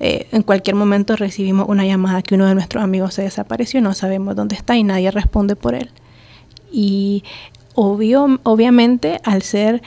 Eh, 0.00 0.28
en 0.32 0.42
cualquier 0.42 0.76
momento 0.76 1.16
recibimos 1.16 1.66
una 1.68 1.86
llamada 1.86 2.20
que 2.20 2.34
uno 2.34 2.46
de 2.46 2.54
nuestros 2.54 2.84
amigos 2.84 3.14
se 3.14 3.22
desapareció, 3.22 3.80
no 3.80 3.94
sabemos 3.94 4.36
dónde 4.36 4.54
está 4.54 4.76
y 4.76 4.84
nadie 4.84 5.10
responde 5.10 5.56
por 5.56 5.74
él. 5.74 5.90
Y 6.76 7.24
obvio, 7.74 8.38
obviamente 8.42 9.18
al 9.24 9.40
ser 9.40 9.82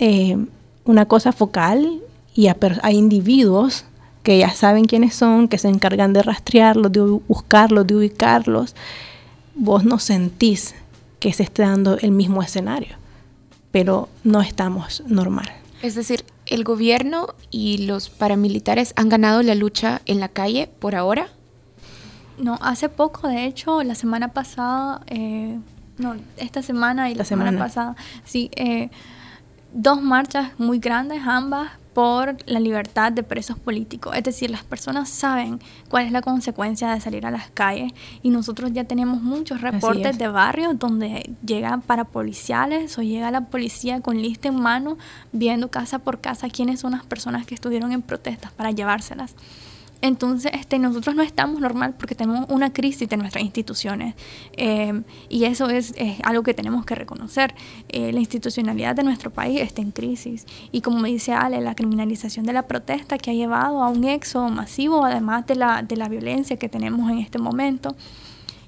eh, 0.00 0.36
una 0.84 1.06
cosa 1.06 1.30
focal 1.30 2.00
y 2.34 2.48
a, 2.48 2.56
a 2.82 2.90
individuos 2.90 3.84
que 4.24 4.38
ya 4.38 4.50
saben 4.50 4.86
quiénes 4.86 5.14
son, 5.14 5.46
que 5.46 5.56
se 5.56 5.68
encargan 5.68 6.12
de 6.12 6.24
rastrearlos, 6.24 6.90
de 6.90 7.00
buscarlos, 7.00 7.86
de 7.86 7.94
ubicarlos, 7.94 8.74
vos 9.54 9.84
no 9.84 10.00
sentís 10.00 10.74
que 11.20 11.32
se 11.32 11.44
esté 11.44 11.62
dando 11.62 11.96
el 11.98 12.10
mismo 12.10 12.42
escenario, 12.42 12.96
pero 13.70 14.08
no 14.24 14.40
estamos 14.40 15.04
normal. 15.06 15.48
Es 15.80 15.94
decir, 15.94 16.24
el 16.46 16.64
gobierno 16.64 17.28
y 17.52 17.86
los 17.86 18.10
paramilitares 18.10 18.94
han 18.96 19.08
ganado 19.08 19.44
la 19.44 19.54
lucha 19.54 20.02
en 20.06 20.18
la 20.18 20.28
calle 20.28 20.68
por 20.80 20.96
ahora. 20.96 21.28
No, 22.36 22.58
hace 22.60 22.88
poco, 22.88 23.28
de 23.28 23.44
hecho, 23.44 23.84
la 23.84 23.94
semana 23.94 24.32
pasada, 24.32 25.02
eh, 25.06 25.56
no, 25.98 26.14
esta 26.36 26.62
semana 26.62 27.10
y 27.10 27.14
la, 27.14 27.24
semana. 27.24 27.58
pasada, 27.58 27.96
sí, 28.24 28.50
eh, 28.56 28.90
dos 29.72 30.00
marchas 30.02 30.58
muy 30.58 30.78
grandes, 30.78 31.22
ambas 31.26 31.70
por 31.96 32.36
la 32.44 32.60
libertad 32.60 33.10
de 33.10 33.22
presos 33.22 33.58
políticos. 33.58 34.14
Es 34.14 34.22
decir, 34.22 34.50
las 34.50 34.62
personas 34.62 35.08
saben 35.08 35.60
cuál 35.88 36.04
es 36.04 36.12
la 36.12 36.20
consecuencia 36.20 36.92
de 36.92 37.00
salir 37.00 37.24
a 37.24 37.30
las 37.30 37.48
calles 37.48 37.90
y 38.22 38.28
nosotros 38.28 38.70
ya 38.74 38.84
tenemos 38.84 39.22
muchos 39.22 39.62
reportes 39.62 40.18
de 40.18 40.28
barrios 40.28 40.78
donde 40.78 41.34
llegan 41.42 41.80
para 41.80 42.04
policiales 42.04 42.98
o 42.98 43.02
llega 43.02 43.30
la 43.30 43.46
policía 43.46 44.02
con 44.02 44.20
lista 44.20 44.48
en 44.48 44.60
mano 44.60 44.98
viendo 45.32 45.70
casa 45.70 45.98
por 45.98 46.20
casa 46.20 46.50
quiénes 46.50 46.80
son 46.80 46.92
las 46.92 47.06
personas 47.06 47.46
que 47.46 47.54
estuvieron 47.54 47.90
en 47.92 48.02
protestas 48.02 48.52
para 48.52 48.72
llevárselas. 48.72 49.34
Entonces, 50.02 50.52
este, 50.54 50.78
nosotros 50.78 51.16
no 51.16 51.22
estamos 51.22 51.60
normal 51.60 51.94
porque 51.98 52.14
tenemos 52.14 52.46
una 52.50 52.72
crisis 52.72 53.08
de 53.08 53.16
nuestras 53.16 53.42
instituciones 53.42 54.14
eh, 54.56 55.02
y 55.28 55.44
eso 55.44 55.68
es, 55.70 55.94
algo 56.22 56.42
que 56.42 56.54
tenemos 56.54 56.84
que 56.84 56.94
reconocer. 56.94 57.54
Eh, 57.88 58.12
la 58.12 58.20
institucionalidad 58.20 58.94
de 58.94 59.02
nuestro 59.04 59.30
país 59.30 59.60
está 59.60 59.82
en 59.82 59.90
crisis 59.90 60.46
y 60.70 60.82
como 60.82 60.98
me 60.98 61.08
dice 61.08 61.32
Ale, 61.32 61.60
la 61.60 61.74
criminalización 61.74 62.44
de 62.44 62.52
la 62.52 62.66
protesta 62.66 63.18
que 63.18 63.30
ha 63.30 63.34
llevado 63.34 63.82
a 63.82 63.88
un 63.88 64.04
éxodo 64.04 64.48
masivo, 64.50 65.04
además 65.04 65.46
de 65.46 65.56
la, 65.56 65.82
de 65.82 65.96
la 65.96 66.08
violencia 66.08 66.56
que 66.56 66.68
tenemos 66.68 67.10
en 67.10 67.18
este 67.18 67.38
momento 67.38 67.96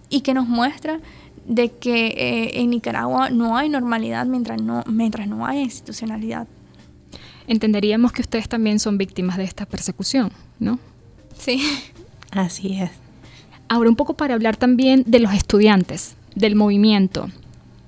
y 0.08 0.22
que 0.22 0.32
nos 0.32 0.48
muestra 0.48 1.00
de 1.46 1.70
que 1.72 2.08
eh, 2.08 2.60
en 2.60 2.70
Nicaragua 2.70 3.30
no 3.30 3.56
hay 3.56 3.68
normalidad 3.68 4.26
mientras 4.26 4.60
no, 4.60 4.82
mientras 4.86 5.28
no 5.28 5.46
hay 5.46 5.60
institucionalidad. 5.60 6.46
Entenderíamos 7.46 8.12
que 8.12 8.20
ustedes 8.20 8.48
también 8.48 8.78
son 8.78 8.98
víctimas 8.98 9.38
de 9.38 9.44
esta 9.44 9.64
persecución, 9.64 10.30
¿no? 10.58 10.78
Sí. 11.38 11.62
Así 12.32 12.80
es. 12.80 12.90
Ahora 13.68 13.90
un 13.90 13.96
poco 13.96 14.14
para 14.14 14.34
hablar 14.34 14.56
también 14.56 15.04
de 15.06 15.20
los 15.20 15.32
estudiantes, 15.32 16.16
del 16.34 16.56
movimiento. 16.56 17.28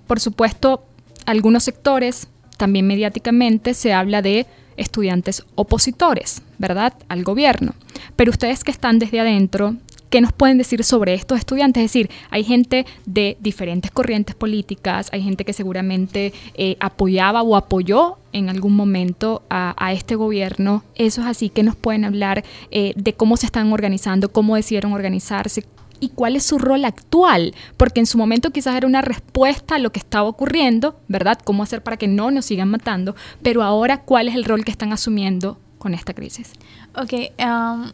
Por 0.07 0.21
supuesto, 0.21 0.85
algunos 1.27 1.65
sectores, 1.65 2.29
también 2.57 2.87
mediáticamente, 2.87 3.75
se 3.75 3.93
habla 3.93 4.23
de 4.23 4.47
estudiantes 4.77 5.45
opositores, 5.55 6.43
¿verdad?, 6.59 6.95
al 7.09 7.23
gobierno. 7.23 7.75
Pero 8.17 8.31
ustedes 8.31 8.65
que 8.65 8.71
están 8.71 8.99
desde 8.99 9.21
adentro, 9.21 9.77
¿Qué 10.11 10.21
nos 10.21 10.33
pueden 10.33 10.59
decir 10.59 10.83
sobre 10.83 11.15
estos 11.15 11.39
estudiantes? 11.39 11.85
Es 11.85 11.93
decir, 11.93 12.11
hay 12.31 12.43
gente 12.43 12.85
de 13.07 13.37
diferentes 13.39 13.93
corrientes 13.93 14.35
políticas, 14.35 15.09
hay 15.13 15.23
gente 15.23 15.45
que 15.45 15.53
seguramente 15.53 16.33
eh, 16.55 16.77
apoyaba 16.81 17.43
o 17.43 17.55
apoyó 17.55 18.19
en 18.33 18.49
algún 18.49 18.75
momento 18.75 19.43
a, 19.51 19.93
este 19.93 20.15
gobierno. 20.15 20.85
Eso 20.95 21.23
es 21.23 21.27
así 21.27 21.49
que 21.49 21.63
nos 21.63 21.77
pueden 21.77 22.05
hablar 22.05 22.45
eh, 22.71 22.93
de 22.97 23.15
cómo 23.15 23.37
se 23.37 23.47
están 23.47 23.73
organizando, 23.73 24.31
cómo 24.31 24.57
decidieron 24.57 24.93
organizarse, 24.93 25.65
y 26.01 26.09
cuál 26.09 26.35
es 26.35 26.45
su 26.45 26.59
rol 26.59 26.85
actual, 26.85 27.55
porque 27.77 28.01
en 28.01 28.07
su 28.07 28.19
momento 28.19 28.51
quizás 28.51 28.75
era 28.75 28.87
una 28.87 29.03
respuesta 29.03 29.77
a 29.77 29.79
lo 29.79 29.93
que 29.93 30.01
estaba 30.01 30.29
ocurriendo, 30.29 30.99
¿verdad? 31.09 31.39
Cómo 31.45 31.63
hacer 31.63 31.83
para 31.83 31.99
que 31.99 32.09
no 32.09 32.31
nos 32.31 32.47
sigan 32.47 32.71
matando, 32.71 33.15
pero 33.43 33.63
ahora 33.63 34.03
cuál 34.03 34.29
es 34.29 34.35
el 34.35 34.45
rol 34.45 34.65
que 34.65 34.71
están 34.71 34.93
asumiendo 34.93 35.59
con 35.79 35.95
esta 35.95 36.15
crisis. 36.15 36.53
Ok, 36.97 37.13
um, 37.39 37.91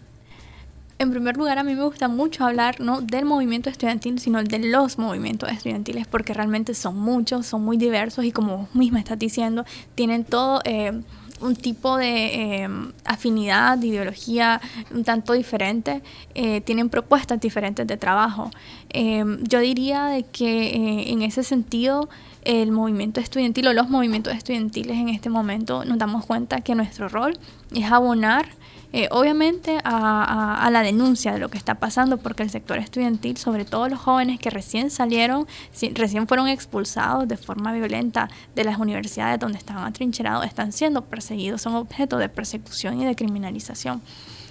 en 0.98 1.10
primer 1.10 1.36
lugar, 1.36 1.58
a 1.58 1.64
mí 1.64 1.74
me 1.74 1.84
gusta 1.84 2.08
mucho 2.08 2.44
hablar 2.44 2.80
no 2.80 3.00
del 3.00 3.26
movimiento 3.26 3.68
estudiantil, 3.68 4.18
sino 4.18 4.42
de 4.42 4.58
los 4.58 4.98
movimientos 4.98 5.50
estudiantiles, 5.50 6.06
porque 6.06 6.32
realmente 6.32 6.74
son 6.74 6.96
muchos, 6.98 7.46
son 7.46 7.64
muy 7.64 7.76
diversos 7.76 8.24
y 8.24 8.32
como 8.32 8.58
vos 8.58 8.74
misma 8.74 8.98
estás 8.98 9.18
diciendo, 9.18 9.64
tienen 9.94 10.24
todo 10.24 10.60
eh, 10.64 11.02
un 11.40 11.54
tipo 11.54 11.98
de 11.98 12.62
eh, 12.64 12.68
afinidad, 13.04 13.76
de 13.76 13.88
ideología 13.88 14.58
un 14.90 15.04
tanto 15.04 15.34
diferente, 15.34 16.02
eh, 16.34 16.62
tienen 16.62 16.88
propuestas 16.88 17.40
diferentes 17.40 17.86
de 17.86 17.96
trabajo. 17.98 18.50
yo 18.94 19.60
diría 19.60 20.06
de 20.06 20.22
que 20.22 21.10
en 21.12 21.20
ese 21.20 21.42
sentido 21.42 22.08
el 22.44 22.72
movimiento 22.72 23.20
estudiantil 23.20 23.66
o 23.66 23.72
los 23.74 23.90
movimientos 23.90 24.32
estudiantiles 24.32 24.96
en 24.96 25.10
este 25.10 25.28
momento 25.28 25.84
nos 25.84 25.98
damos 25.98 26.24
cuenta 26.24 26.62
que 26.62 26.74
nuestro 26.74 27.08
rol 27.08 27.36
es 27.74 27.90
abonar 27.90 28.46
eh, 28.92 29.08
obviamente 29.10 29.78
a, 29.84 30.68
la 30.70 30.82
denuncia 30.82 31.32
de 31.32 31.38
lo 31.38 31.48
que 31.48 31.58
está 31.58 31.76
pasando, 31.76 32.18
porque 32.18 32.42
el 32.42 32.50
sector 32.50 32.78
estudiantil, 32.78 33.36
sobre 33.36 33.64
todo 33.64 33.88
los 33.88 33.98
jóvenes 33.98 34.38
que 34.38 34.50
recién 34.50 34.90
salieron, 34.90 35.46
recién 35.94 36.26
fueron 36.26 36.48
expulsados 36.48 37.28
de 37.28 37.36
forma 37.36 37.72
violenta 37.72 38.28
de 38.54 38.64
las 38.64 38.78
universidades 38.78 39.38
donde 39.38 39.58
estaban 39.58 39.84
atrincherados, 39.84 40.44
están 40.44 40.72
siendo 40.72 41.02
perseguidos, 41.02 41.62
son 41.62 41.74
objeto 41.74 42.18
de 42.18 42.28
persecución 42.28 43.00
y 43.00 43.04
de 43.04 43.14
criminalización. 43.14 44.02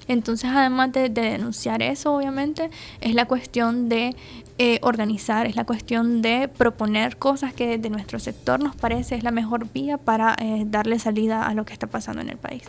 Entonces, 0.07 0.51
además 0.53 0.91
de, 0.91 1.09
denunciar 1.09 1.81
eso, 1.81 2.13
obviamente, 2.15 2.69
es 3.01 3.15
la 3.15 3.25
cuestión 3.25 3.89
de 3.89 4.15
eh, 4.57 4.79
organizar, 4.83 5.47
es 5.47 5.55
la 5.55 5.65
cuestión 5.65 6.21
de 6.21 6.47
proponer 6.47 7.17
cosas 7.17 7.53
que 7.53 7.77
de 7.77 7.89
nuestro 7.89 8.19
sector 8.19 8.63
nos 8.63 8.75
parece 8.75 9.15
es 9.15 9.23
la 9.23 9.31
mejor 9.31 9.71
vía 9.71 9.97
para 9.97 10.35
eh, 10.39 10.63
darle 10.67 10.99
salida 10.99 11.47
a 11.47 11.53
lo 11.53 11.65
que 11.65 11.73
está 11.73 11.87
pasando 11.87 12.21
en 12.21 12.29
el 12.29 12.37
país. 12.37 12.63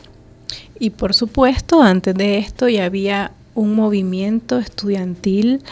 Y 0.78 0.90
por 0.90 1.14
supuesto, 1.14 1.82
antes 1.82 2.14
de 2.14 2.38
esto 2.38 2.68
ya 2.68 2.84
había 2.84 3.32
un 3.54 3.74
movimiento 3.74 4.58
estudiantil 4.58 5.62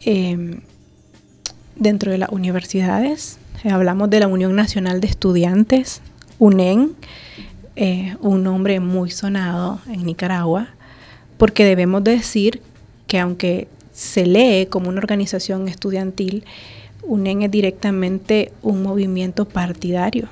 em, 0.00 0.60
dentro 1.76 2.10
de 2.10 2.18
las 2.18 2.30
universidades. 2.30 3.38
Hablamos 3.64 4.10
de 4.10 4.20
la 4.20 4.26
Unión 4.26 4.54
Nacional 4.54 5.00
de 5.00 5.08
Estudiantes, 5.08 6.02
UNEN, 6.38 6.94
eh, 7.76 8.16
un 8.20 8.42
nombre 8.42 8.80
muy 8.80 9.10
sonado 9.10 9.80
en 9.88 10.04
Nicaragua, 10.04 10.68
porque 11.36 11.64
debemos 11.64 12.02
decir 12.02 12.60
que 13.06 13.18
aunque 13.18 13.68
se 13.92 14.26
lee 14.26 14.66
como 14.66 14.88
una 14.88 14.98
organización 14.98 15.68
estudiantil, 15.68 16.44
UNEN 17.02 17.42
es 17.42 17.50
directamente 17.50 18.52
un 18.62 18.82
movimiento 18.82 19.44
partidario. 19.44 20.28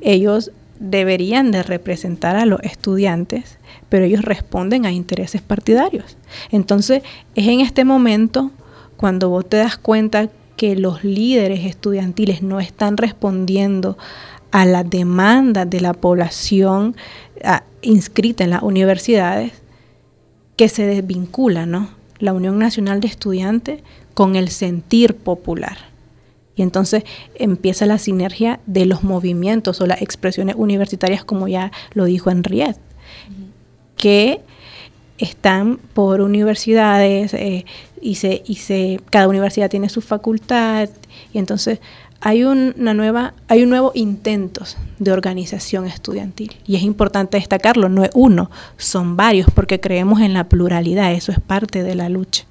Ellos 0.00 0.52
deberían 0.80 1.52
de 1.52 1.62
representar 1.62 2.34
a 2.36 2.46
los 2.46 2.60
estudiantes, 2.62 3.58
pero 3.88 4.06
ellos 4.06 4.24
responden 4.24 4.86
a 4.86 4.92
intereses 4.92 5.42
partidarios. 5.42 6.16
Entonces, 6.50 7.02
es 7.36 7.46
en 7.46 7.60
este 7.60 7.84
momento 7.84 8.50
cuando 8.96 9.28
vos 9.28 9.48
te 9.48 9.58
das 9.58 9.76
cuenta 9.76 10.28
que 10.56 10.74
los 10.76 11.04
líderes 11.04 11.64
estudiantiles 11.64 12.42
no 12.42 12.60
están 12.60 12.96
respondiendo 12.96 13.96
a 14.50 14.66
las 14.66 14.88
demandas 14.88 15.70
de 15.70 15.80
la 15.80 15.92
población 15.92 16.96
inscrita 17.82 18.44
en 18.44 18.50
las 18.50 18.62
universidades, 18.62 19.52
que 20.56 20.68
se 20.68 20.84
desvincula, 20.86 21.64
¿no? 21.64 21.88
La 22.18 22.34
Unión 22.34 22.58
Nacional 22.58 23.00
de 23.00 23.08
Estudiantes 23.08 23.82
con 24.12 24.36
el 24.36 24.48
sentir 24.50 25.14
popular. 25.14 25.89
Y 26.60 26.62
entonces 26.62 27.04
empieza 27.36 27.86
la 27.86 27.96
sinergia 27.96 28.60
de 28.66 28.84
los 28.84 29.02
movimientos 29.02 29.80
o 29.80 29.86
las 29.86 30.02
expresiones 30.02 30.56
universitarias, 30.58 31.24
como 31.24 31.48
ya 31.48 31.72
lo 31.94 32.04
dijo 32.04 32.30
Henriette, 32.30 32.78
que 33.96 34.42
están 35.16 35.78
por 35.94 36.20
universidades 36.20 37.32
eh, 37.32 37.64
y, 38.02 38.16
se, 38.16 38.42
y 38.44 38.56
se, 38.56 39.00
cada 39.08 39.26
universidad 39.28 39.70
tiene 39.70 39.88
su 39.88 40.02
facultad 40.02 40.90
y 41.32 41.38
entonces 41.38 41.80
hay 42.20 42.44
una 42.44 42.92
nueva, 42.92 43.32
hay 43.48 43.62
un 43.62 43.70
nuevo 43.70 43.92
intentos 43.94 44.76
de 44.98 45.12
organización 45.12 45.86
estudiantil 45.86 46.54
y 46.66 46.76
es 46.76 46.82
importante 46.82 47.38
destacarlo, 47.38 47.88
no 47.88 48.04
es 48.04 48.10
uno, 48.12 48.50
son 48.76 49.16
varios 49.16 49.50
porque 49.50 49.80
creemos 49.80 50.20
en 50.20 50.34
la 50.34 50.44
pluralidad, 50.50 51.10
eso 51.14 51.32
es 51.32 51.40
parte 51.40 51.82
de 51.82 51.94
la 51.94 52.10
lucha. 52.10 52.44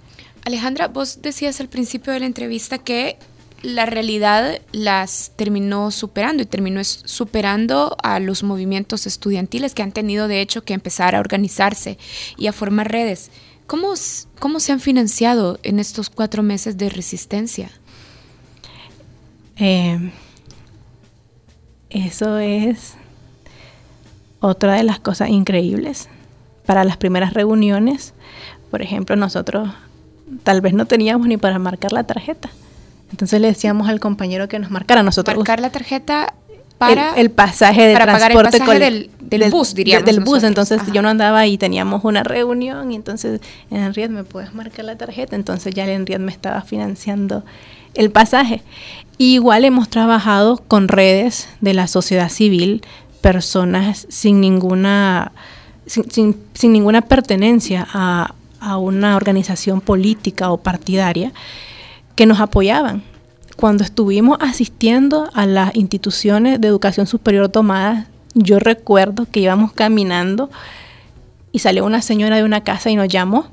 Alejandra, 0.45 0.87
vos 0.87 1.21
decías 1.21 1.61
al 1.61 1.67
principio 1.67 2.11
de 2.11 2.21
la 2.21 2.25
entrevista 2.25 2.79
que 2.79 3.19
la 3.61 3.85
realidad 3.85 4.61
las 4.71 5.33
terminó 5.35 5.91
superando 5.91 6.43
y 6.43 6.45
terminó 6.45 6.83
superando 6.83 7.97
a 8.01 8.19
los 8.19 8.43
movimientos 8.43 9.05
estudiantiles 9.05 9.73
que 9.73 9.83
han 9.83 9.91
tenido 9.91 10.27
de 10.27 10.41
hecho 10.41 10.63
que 10.63 10.73
empezar 10.73 11.15
a 11.15 11.19
organizarse 11.19 11.97
y 12.37 12.47
a 12.47 12.53
formar 12.53 12.91
redes. 12.91 13.31
¿Cómo, 13.67 13.93
cómo 14.39 14.59
se 14.59 14.71
han 14.71 14.79
financiado 14.79 15.59
en 15.63 15.79
estos 15.79 16.09
cuatro 16.09 16.41
meses 16.41 16.77
de 16.77 16.89
resistencia? 16.89 17.69
Eh, 19.57 20.11
eso 21.89 22.37
es 22.37 22.95
otra 24.39 24.75
de 24.75 24.83
las 24.83 24.99
cosas 24.99 25.29
increíbles. 25.29 26.07
Para 26.65 26.83
las 26.83 26.97
primeras 26.97 27.33
reuniones, 27.33 28.13
por 28.71 28.81
ejemplo, 28.81 29.15
nosotros 29.15 29.69
tal 30.43 30.61
vez 30.61 30.73
no 30.73 30.85
teníamos 30.85 31.27
ni 31.27 31.37
para 31.37 31.59
marcar 31.59 31.91
la 31.91 32.03
tarjeta 32.03 32.51
entonces 33.11 33.41
le 33.41 33.47
decíamos 33.47 33.89
al 33.89 33.99
compañero 33.99 34.47
que 34.47 34.59
nos 34.59 34.71
marcara. 34.71 35.03
Nosotros 35.03 35.37
marcar 35.37 35.59
la 35.59 35.71
tarjeta 35.71 36.33
para 36.79 37.13
el, 37.15 37.29
pasaje 37.29 37.87
de 37.87 37.93
transporte 37.93 38.57
pagar 38.57 38.81
el 38.81 39.11
del, 39.19 39.51
bus, 39.51 39.75
diríamos. 39.75 40.05
del 40.05 40.21
bus, 40.21 40.43
entonces 40.43 40.81
yo 40.93 41.01
no 41.01 41.09
andaba 41.09 41.45
y 41.45 41.57
teníamos 41.57 42.05
una 42.05 42.23
reunión 42.23 42.91
y 42.91 42.95
entonces 42.95 43.41
en 43.69 43.83
Enried 43.83 44.09
me 44.09 44.23
puedes 44.23 44.53
marcar 44.55 44.85
la 44.85 44.95
tarjeta, 44.95 45.35
entonces 45.35 45.73
ya 45.75 45.83
el 45.83 45.89
Enried 45.89 46.19
me 46.19 46.31
estaba 46.31 46.61
financiando 46.61 47.43
el 47.95 48.11
pasaje. 48.11 48.63
igual 49.17 49.65
hemos 49.65 49.89
trabajado 49.89 50.63
con 50.69 50.87
redes 50.87 51.49
de 51.59 51.73
la 51.73 51.87
sociedad 51.87 52.29
civil, 52.29 52.81
personas 53.19 54.07
sin 54.09 54.39
ninguna 54.39 55.33
sin, 55.85 56.37
sin 56.53 56.71
ninguna 56.71 57.01
pertenencia 57.01 57.85
a, 57.91 58.35
a 58.61 58.77
una 58.77 59.17
organización 59.17 59.81
política 59.81 60.49
o 60.49 60.57
partidaria 60.57 61.33
que 62.15 62.25
nos 62.25 62.39
apoyaban 62.39 63.03
cuando 63.59 63.83
estuvimos 63.83 64.37
asistiendo 64.39 65.29
a 65.33 65.45
las 65.45 65.75
instituciones 65.75 66.61
de 66.61 66.69
educación 66.69 67.07
superior 67.07 67.49
tomadas, 67.49 68.07
yo 68.33 68.57
recuerdo 68.57 69.27
que 69.29 69.41
íbamos 69.41 69.73
caminando 69.73 70.49
y 71.51 71.59
salió 71.59 71.85
una 71.85 72.01
señora 72.01 72.37
de 72.37 72.45
una 72.45 72.63
casa 72.63 72.89
y 72.89 72.95
nos 72.95 73.09
llamó. 73.09 73.47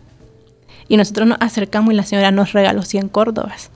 Y 0.86 0.96
nosotros 0.96 1.26
nos 1.26 1.38
acercamos 1.40 1.92
y 1.92 1.96
la 1.96 2.04
señora 2.04 2.30
nos 2.30 2.52
regaló 2.52 2.82
100 2.82 3.08
córdobas, 3.08 3.72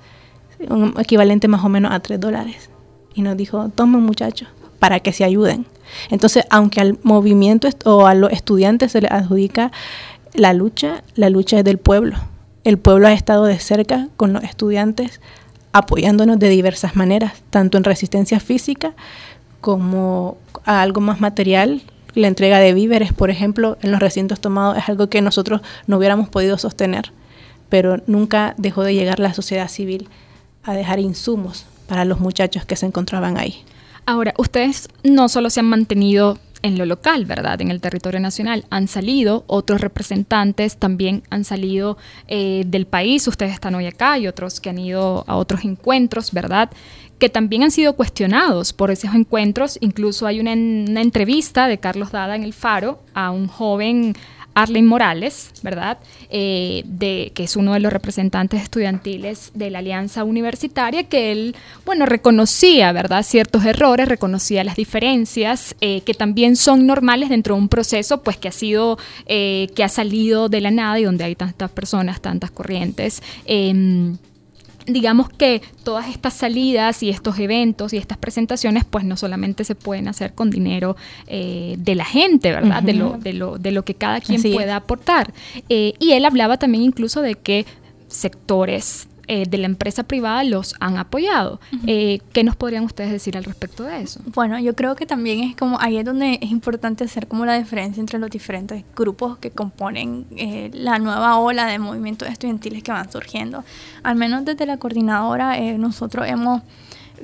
un 0.68 0.94
equivalente 1.00 1.48
más 1.48 1.64
o 1.64 1.68
menos 1.68 1.90
a 1.90 1.98
3 1.98 2.20
dólares. 2.20 2.70
Y 3.12 3.22
nos 3.22 3.36
dijo, 3.36 3.68
tomen 3.70 4.02
muchachos, 4.02 4.46
para 4.78 5.00
que 5.00 5.12
se 5.12 5.24
ayuden. 5.24 5.66
Entonces, 6.10 6.44
aunque 6.48 6.80
al 6.80 6.96
movimiento 7.02 7.68
o 7.84 8.06
a 8.06 8.14
los 8.14 8.30
estudiantes 8.30 8.92
se 8.92 9.00
les 9.00 9.10
adjudica 9.10 9.72
la 10.34 10.52
lucha, 10.52 11.02
la 11.16 11.28
lucha 11.28 11.58
es 11.58 11.64
del 11.64 11.78
pueblo. 11.78 12.18
El 12.62 12.78
pueblo 12.78 13.08
ha 13.08 13.12
estado 13.12 13.44
de 13.44 13.58
cerca 13.58 14.08
con 14.16 14.32
los 14.32 14.44
estudiantes 14.44 15.20
apoyándonos 15.72 16.38
de 16.38 16.48
diversas 16.48 16.96
maneras, 16.96 17.42
tanto 17.50 17.78
en 17.78 17.84
resistencia 17.84 18.40
física 18.40 18.92
como 19.60 20.36
a 20.64 20.82
algo 20.82 21.00
más 21.00 21.20
material. 21.20 21.82
La 22.14 22.26
entrega 22.26 22.58
de 22.58 22.74
víveres, 22.74 23.12
por 23.12 23.30
ejemplo, 23.30 23.78
en 23.82 23.92
los 23.92 24.00
recintos 24.00 24.40
tomados 24.40 24.76
es 24.76 24.88
algo 24.88 25.08
que 25.08 25.22
nosotros 25.22 25.60
no 25.86 25.96
hubiéramos 25.96 26.28
podido 26.28 26.58
sostener, 26.58 27.12
pero 27.68 28.02
nunca 28.06 28.54
dejó 28.58 28.82
de 28.82 28.94
llegar 28.94 29.20
la 29.20 29.32
sociedad 29.32 29.68
civil 29.68 30.08
a 30.64 30.74
dejar 30.74 30.98
insumos 30.98 31.66
para 31.86 32.04
los 32.04 32.20
muchachos 32.20 32.64
que 32.64 32.76
se 32.76 32.86
encontraban 32.86 33.38
ahí. 33.38 33.64
Ahora, 34.06 34.34
ustedes 34.38 34.88
no 35.04 35.28
solo 35.28 35.50
se 35.50 35.60
han 35.60 35.66
mantenido 35.66 36.38
en 36.62 36.78
lo 36.78 36.86
local, 36.86 37.24
¿verdad? 37.24 37.60
En 37.60 37.70
el 37.70 37.80
territorio 37.80 38.20
nacional. 38.20 38.64
Han 38.70 38.88
salido 38.88 39.44
otros 39.46 39.80
representantes, 39.80 40.76
también 40.76 41.22
han 41.30 41.44
salido 41.44 41.96
eh, 42.28 42.64
del 42.66 42.86
país, 42.86 43.26
ustedes 43.28 43.52
están 43.52 43.74
hoy 43.74 43.86
acá 43.86 44.18
y 44.18 44.26
otros 44.26 44.60
que 44.60 44.70
han 44.70 44.78
ido 44.78 45.24
a 45.26 45.36
otros 45.36 45.64
encuentros, 45.64 46.32
¿verdad? 46.32 46.70
que 47.18 47.28
también 47.28 47.62
han 47.62 47.70
sido 47.70 47.96
cuestionados 47.96 48.72
por 48.72 48.90
esos 48.90 49.14
encuentros. 49.14 49.76
Incluso 49.82 50.26
hay 50.26 50.40
una, 50.40 50.54
una 50.54 51.02
entrevista 51.02 51.68
de 51.68 51.78
Carlos 51.78 52.12
Dada 52.12 52.34
en 52.34 52.42
El 52.42 52.54
Faro 52.54 53.02
a 53.12 53.30
un 53.30 53.46
joven 53.46 54.14
Arlen 54.54 54.86
Morales, 54.86 55.50
¿verdad? 55.62 55.98
Eh, 56.30 56.82
de, 56.84 57.32
que 57.34 57.44
es 57.44 57.56
uno 57.56 57.72
de 57.74 57.80
los 57.80 57.92
representantes 57.92 58.62
estudiantiles 58.62 59.52
de 59.54 59.70
la 59.70 59.78
Alianza 59.78 60.24
Universitaria, 60.24 61.04
que 61.04 61.32
él, 61.32 61.56
bueno, 61.84 62.06
reconocía, 62.06 62.92
¿verdad? 62.92 63.22
Ciertos 63.22 63.64
errores, 63.64 64.08
reconocía 64.08 64.64
las 64.64 64.76
diferencias, 64.76 65.74
eh, 65.80 66.02
que 66.02 66.14
también 66.14 66.56
son 66.56 66.86
normales 66.86 67.28
dentro 67.28 67.54
de 67.54 67.60
un 67.60 67.68
proceso, 67.68 68.22
pues 68.22 68.36
que 68.36 68.48
ha 68.48 68.52
sido, 68.52 68.98
eh, 69.26 69.68
que 69.74 69.84
ha 69.84 69.88
salido 69.88 70.48
de 70.48 70.60
la 70.60 70.70
nada 70.70 70.98
y 70.98 71.04
donde 71.04 71.24
hay 71.24 71.34
tantas 71.34 71.70
personas, 71.70 72.20
tantas 72.20 72.50
corrientes. 72.50 73.22
Digamos 74.86 75.28
que 75.28 75.62
todas 75.84 76.08
estas 76.08 76.34
salidas 76.34 77.02
y 77.02 77.10
estos 77.10 77.38
eventos 77.38 77.92
y 77.92 77.96
estas 77.96 78.18
presentaciones 78.18 78.84
pues 78.84 79.04
no 79.04 79.16
solamente 79.16 79.64
se 79.64 79.74
pueden 79.74 80.08
hacer 80.08 80.34
con 80.34 80.50
dinero 80.50 80.96
eh, 81.26 81.76
de 81.78 81.94
la 81.94 82.04
gente, 82.04 82.52
¿verdad? 82.52 82.82
de, 82.82 82.94
lo, 82.94 83.18
de, 83.18 83.32
lo, 83.32 83.58
de 83.58 83.70
lo 83.72 83.84
que 83.84 83.94
cada 83.94 84.20
quien 84.20 84.42
pueda 84.42 84.76
aportar. 84.76 85.32
Eh, 85.68 85.94
y 85.98 86.12
él 86.12 86.24
hablaba 86.24 86.58
también 86.58 86.84
incluso 86.84 87.22
de 87.22 87.34
que 87.34 87.66
sectores 88.08 89.06
eh, 89.32 89.44
de 89.48 89.58
la 89.58 89.66
empresa 89.66 90.02
privada 90.02 90.42
los 90.42 90.74
han 90.80 90.96
apoyado. 90.96 91.60
Eh, 91.86 92.18
¿Qué 92.32 92.42
nos 92.42 92.56
podrían 92.56 92.82
ustedes 92.82 93.12
decir 93.12 93.36
al 93.36 93.44
respecto 93.44 93.84
de 93.84 94.02
eso? 94.02 94.20
Bueno, 94.34 94.58
yo 94.58 94.74
creo 94.74 94.96
que 94.96 95.06
también 95.06 95.44
es 95.44 95.54
como 95.54 95.78
ahí 95.80 95.98
es 95.98 96.04
donde 96.04 96.40
es 96.42 96.50
importante 96.50 97.04
hacer 97.04 97.28
como 97.28 97.46
la 97.46 97.56
diferencia 97.56 98.00
entre 98.00 98.18
los 98.18 98.28
diferentes 98.28 98.82
grupos 98.96 99.38
que 99.38 99.52
componen 99.52 100.26
eh, 100.36 100.72
la 100.74 100.98
nueva 100.98 101.38
ola 101.38 101.66
de 101.66 101.78
movimientos 101.78 102.28
estudiantiles 102.28 102.82
que 102.82 102.90
van 102.90 103.08
surgiendo. 103.08 103.62
Al 104.02 104.16
menos 104.16 104.44
desde 104.44 104.66
la 104.66 104.78
coordinadora 104.78 105.56
nosotros 105.78 106.26
hemos 106.26 106.62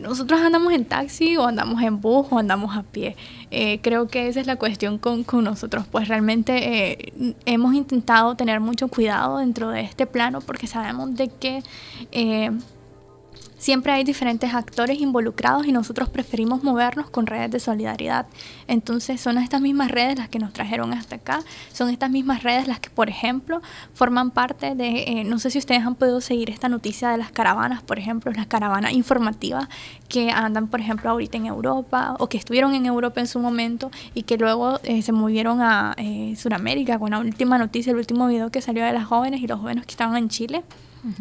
nosotros 0.00 0.40
andamos 0.40 0.72
en 0.72 0.84
taxi 0.84 1.36
o 1.36 1.46
andamos 1.46 1.82
en 1.82 2.00
bus 2.00 2.26
o 2.30 2.38
andamos 2.38 2.76
a 2.76 2.82
pie. 2.82 3.16
Eh, 3.50 3.80
creo 3.82 4.08
que 4.08 4.28
esa 4.28 4.40
es 4.40 4.46
la 4.46 4.56
cuestión 4.56 4.98
con, 4.98 5.24
con 5.24 5.44
nosotros. 5.44 5.86
Pues 5.90 6.08
realmente 6.08 6.92
eh, 6.94 7.34
hemos 7.46 7.74
intentado 7.74 8.34
tener 8.34 8.60
mucho 8.60 8.88
cuidado 8.88 9.38
dentro 9.38 9.70
de 9.70 9.80
este 9.82 10.06
plano 10.06 10.40
porque 10.40 10.66
sabemos 10.66 11.14
de 11.16 11.28
que 11.28 11.62
eh, 12.12 12.50
Siempre 13.58 13.92
hay 13.92 14.04
diferentes 14.04 14.52
actores 14.52 15.00
involucrados 15.00 15.66
y 15.66 15.72
nosotros 15.72 16.10
preferimos 16.10 16.62
movernos 16.62 17.08
con 17.08 17.26
redes 17.26 17.50
de 17.50 17.58
solidaridad. 17.58 18.26
Entonces 18.68 19.18
son 19.20 19.38
estas 19.38 19.62
mismas 19.62 19.90
redes 19.90 20.18
las 20.18 20.28
que 20.28 20.38
nos 20.38 20.52
trajeron 20.52 20.92
hasta 20.92 21.16
acá, 21.16 21.40
son 21.72 21.88
estas 21.88 22.10
mismas 22.10 22.42
redes 22.42 22.68
las 22.68 22.80
que, 22.80 22.90
por 22.90 23.08
ejemplo, 23.08 23.62
forman 23.94 24.30
parte 24.30 24.74
de, 24.74 25.04
eh, 25.04 25.24
no 25.24 25.38
sé 25.38 25.50
si 25.50 25.58
ustedes 25.58 25.82
han 25.84 25.94
podido 25.94 26.20
seguir 26.20 26.50
esta 26.50 26.68
noticia 26.68 27.08
de 27.08 27.16
las 27.16 27.32
caravanas, 27.32 27.82
por 27.82 27.98
ejemplo, 27.98 28.30
las 28.32 28.46
caravanas 28.46 28.92
informativas 28.92 29.68
que 30.08 30.30
andan, 30.30 30.68
por 30.68 30.80
ejemplo, 30.80 31.08
ahorita 31.08 31.38
en 31.38 31.46
Europa 31.46 32.14
o 32.18 32.28
que 32.28 32.36
estuvieron 32.36 32.74
en 32.74 32.84
Europa 32.84 33.20
en 33.20 33.26
su 33.26 33.38
momento 33.38 33.90
y 34.14 34.24
que 34.24 34.36
luego 34.36 34.80
eh, 34.82 35.00
se 35.00 35.12
movieron 35.12 35.62
a 35.62 35.94
eh, 35.96 36.34
Sudamérica 36.36 36.98
con 36.98 37.10
la 37.10 37.18
última 37.20 37.56
noticia, 37.56 37.90
el 37.92 37.96
último 37.96 38.26
video 38.28 38.50
que 38.50 38.60
salió 38.60 38.84
de 38.84 38.92
las 38.92 39.06
jóvenes 39.06 39.40
y 39.40 39.46
los 39.46 39.60
jóvenes 39.60 39.86
que 39.86 39.92
estaban 39.92 40.16
en 40.18 40.28
Chile. 40.28 40.62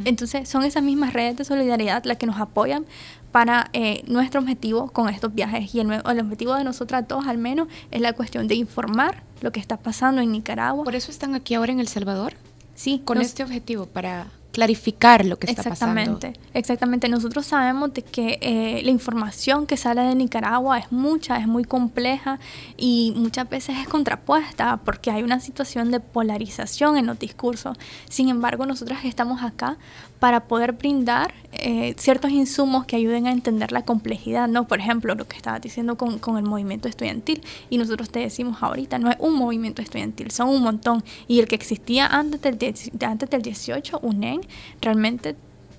Entonces 0.04 0.48
son 0.50 0.64
esas 0.64 0.84
mismas 0.84 1.14
redes 1.14 1.38
de 1.38 1.46
solidaridad 1.46 2.04
las 2.06 2.18
que 2.18 2.26
nos 2.26 2.40
apoyan 2.40 2.86
para 3.32 3.70
eh, 3.74 4.04
nuestro 4.08 4.40
objetivo 4.40 4.90
con 4.92 5.10
estos 5.10 5.34
viajes. 5.34 5.76
Y 5.76 5.80
el, 5.80 5.92
el, 5.92 6.20
objetivo 6.20 6.56
de 6.56 6.64
nosotras 6.64 7.08
todos 7.08 7.28
al 7.28 7.38
menos 7.38 7.68
es 7.92 8.02
la 8.02 8.14
cuestión 8.14 8.48
de 8.48 8.56
informar 8.56 9.24
lo 9.42 9.52
que 9.52 9.60
está 9.60 9.78
pasando 9.78 10.22
en 10.22 10.32
Nicaragua. 10.32 10.84
¿Por 10.84 10.96
eso 10.96 11.12
están 11.12 11.36
aquí 11.36 11.54
ahora 11.54 11.72
en 11.72 11.80
El 11.80 11.88
Salvador? 11.88 12.34
Sí. 12.76 13.02
Con 13.04 13.22
este 13.22 13.44
objetivo, 13.44 13.86
para 13.86 14.28
clarificar 14.56 15.26
lo 15.26 15.38
que 15.38 15.48
está 15.48 15.64
exactamente, 15.64 16.32
Exactamente, 16.54 17.10
nosotros 17.10 17.46
sabemos 17.46 17.94
de 17.94 18.04
que 18.04 18.40
eh, 18.40 18.82
la 18.86 18.90
información 18.90 19.68
que 19.68 19.76
sale 19.76 20.02
de 20.04 20.16
Nicaragua 20.16 20.80
es 20.80 20.94
mucha, 20.94 21.36
es 21.36 21.46
muy 21.46 21.66
compleja 21.66 22.40
y 22.78 23.14
muchas 23.18 23.50
veces 23.50 23.76
es 23.80 23.90
contrapuesta 23.90 24.78
porque 24.86 25.12
hay 25.12 25.24
una 25.24 25.42
situación 25.42 25.92
de 25.92 26.00
polarización 26.00 26.96
en 26.96 27.06
los 27.06 27.20
discursos. 27.20 27.78
Sin 28.08 28.30
embargo, 28.30 28.66
nosotras 28.66 29.04
estamos 29.04 29.44
acá 29.44 29.78
para 30.20 30.46
poder 30.48 30.72
brindar 30.72 31.34
eh, 31.60 31.96
ciertos 31.98 32.32
insumos 32.32 32.86
que 32.86 32.96
ayuden 32.96 33.28
a 33.28 33.32
entender 33.32 33.72
la 33.72 33.84
complejidad, 33.84 34.48
¿no? 34.48 34.68
Por 34.68 34.80
ejemplo, 34.80 35.16
lo 35.16 35.28
que 35.28 35.38
estabas 35.38 35.62
diciendo 35.62 35.98
con, 35.98 36.20
con, 36.20 36.38
el 36.38 36.44
movimiento 36.44 36.88
estudiantil 36.88 37.44
y 37.70 37.78
nosotros 37.78 38.10
te 38.10 38.20
decimos 38.20 38.62
ahorita, 38.62 39.00
no 39.00 39.10
es 39.12 39.18
un 39.20 39.36
movimiento 39.36 39.82
estudiantil, 39.82 40.32
son 40.32 40.50
un 40.50 40.62
montón 40.62 41.04
y 41.28 41.40
el 41.40 41.48
que 41.48 41.56
existía 41.56 42.08
antes 42.08 42.42
del, 42.42 42.58
antes 43.02 43.30
del 43.30 43.42
18, 43.42 44.00
UNEN, 44.02 44.42
realmente 44.82 45.36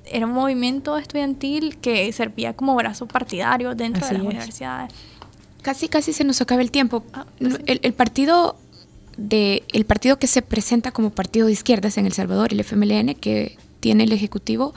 era 0.07 0.27
un 0.27 0.33
movimiento 0.33 0.97
estudiantil 0.99 1.79
que 1.79 2.11
servía 2.13 2.55
como 2.55 2.75
brazo 2.75 3.07
partidario 3.07 3.75
dentro 3.75 4.07
de 4.07 4.13
las 4.15 4.23
universidades. 4.23 4.93
Casi, 5.63 5.89
casi 5.89 6.13
se 6.13 6.25
nos 6.25 6.41
acaba 6.41 6.63
el 6.63 6.71
tiempo. 6.71 7.05
Ah, 7.13 7.27
pues 7.39 7.59
el, 7.67 7.81
el, 7.83 7.93
partido 7.93 8.57
de, 9.17 9.65
el 9.73 9.85
partido 9.85 10.19
que 10.19 10.27
se 10.27 10.43
presenta 10.43 10.93
como 10.93 11.11
partido 11.11 11.47
de 11.47 11.53
izquierdas 11.53 11.99
en 11.99 12.07
El 12.07 12.13
Salvador, 12.13 12.53
el 12.53 12.61
FMLN, 12.61 13.15
que 13.15 13.57
tiene 13.81 14.05
el 14.05 14.13
Ejecutivo, 14.13 14.75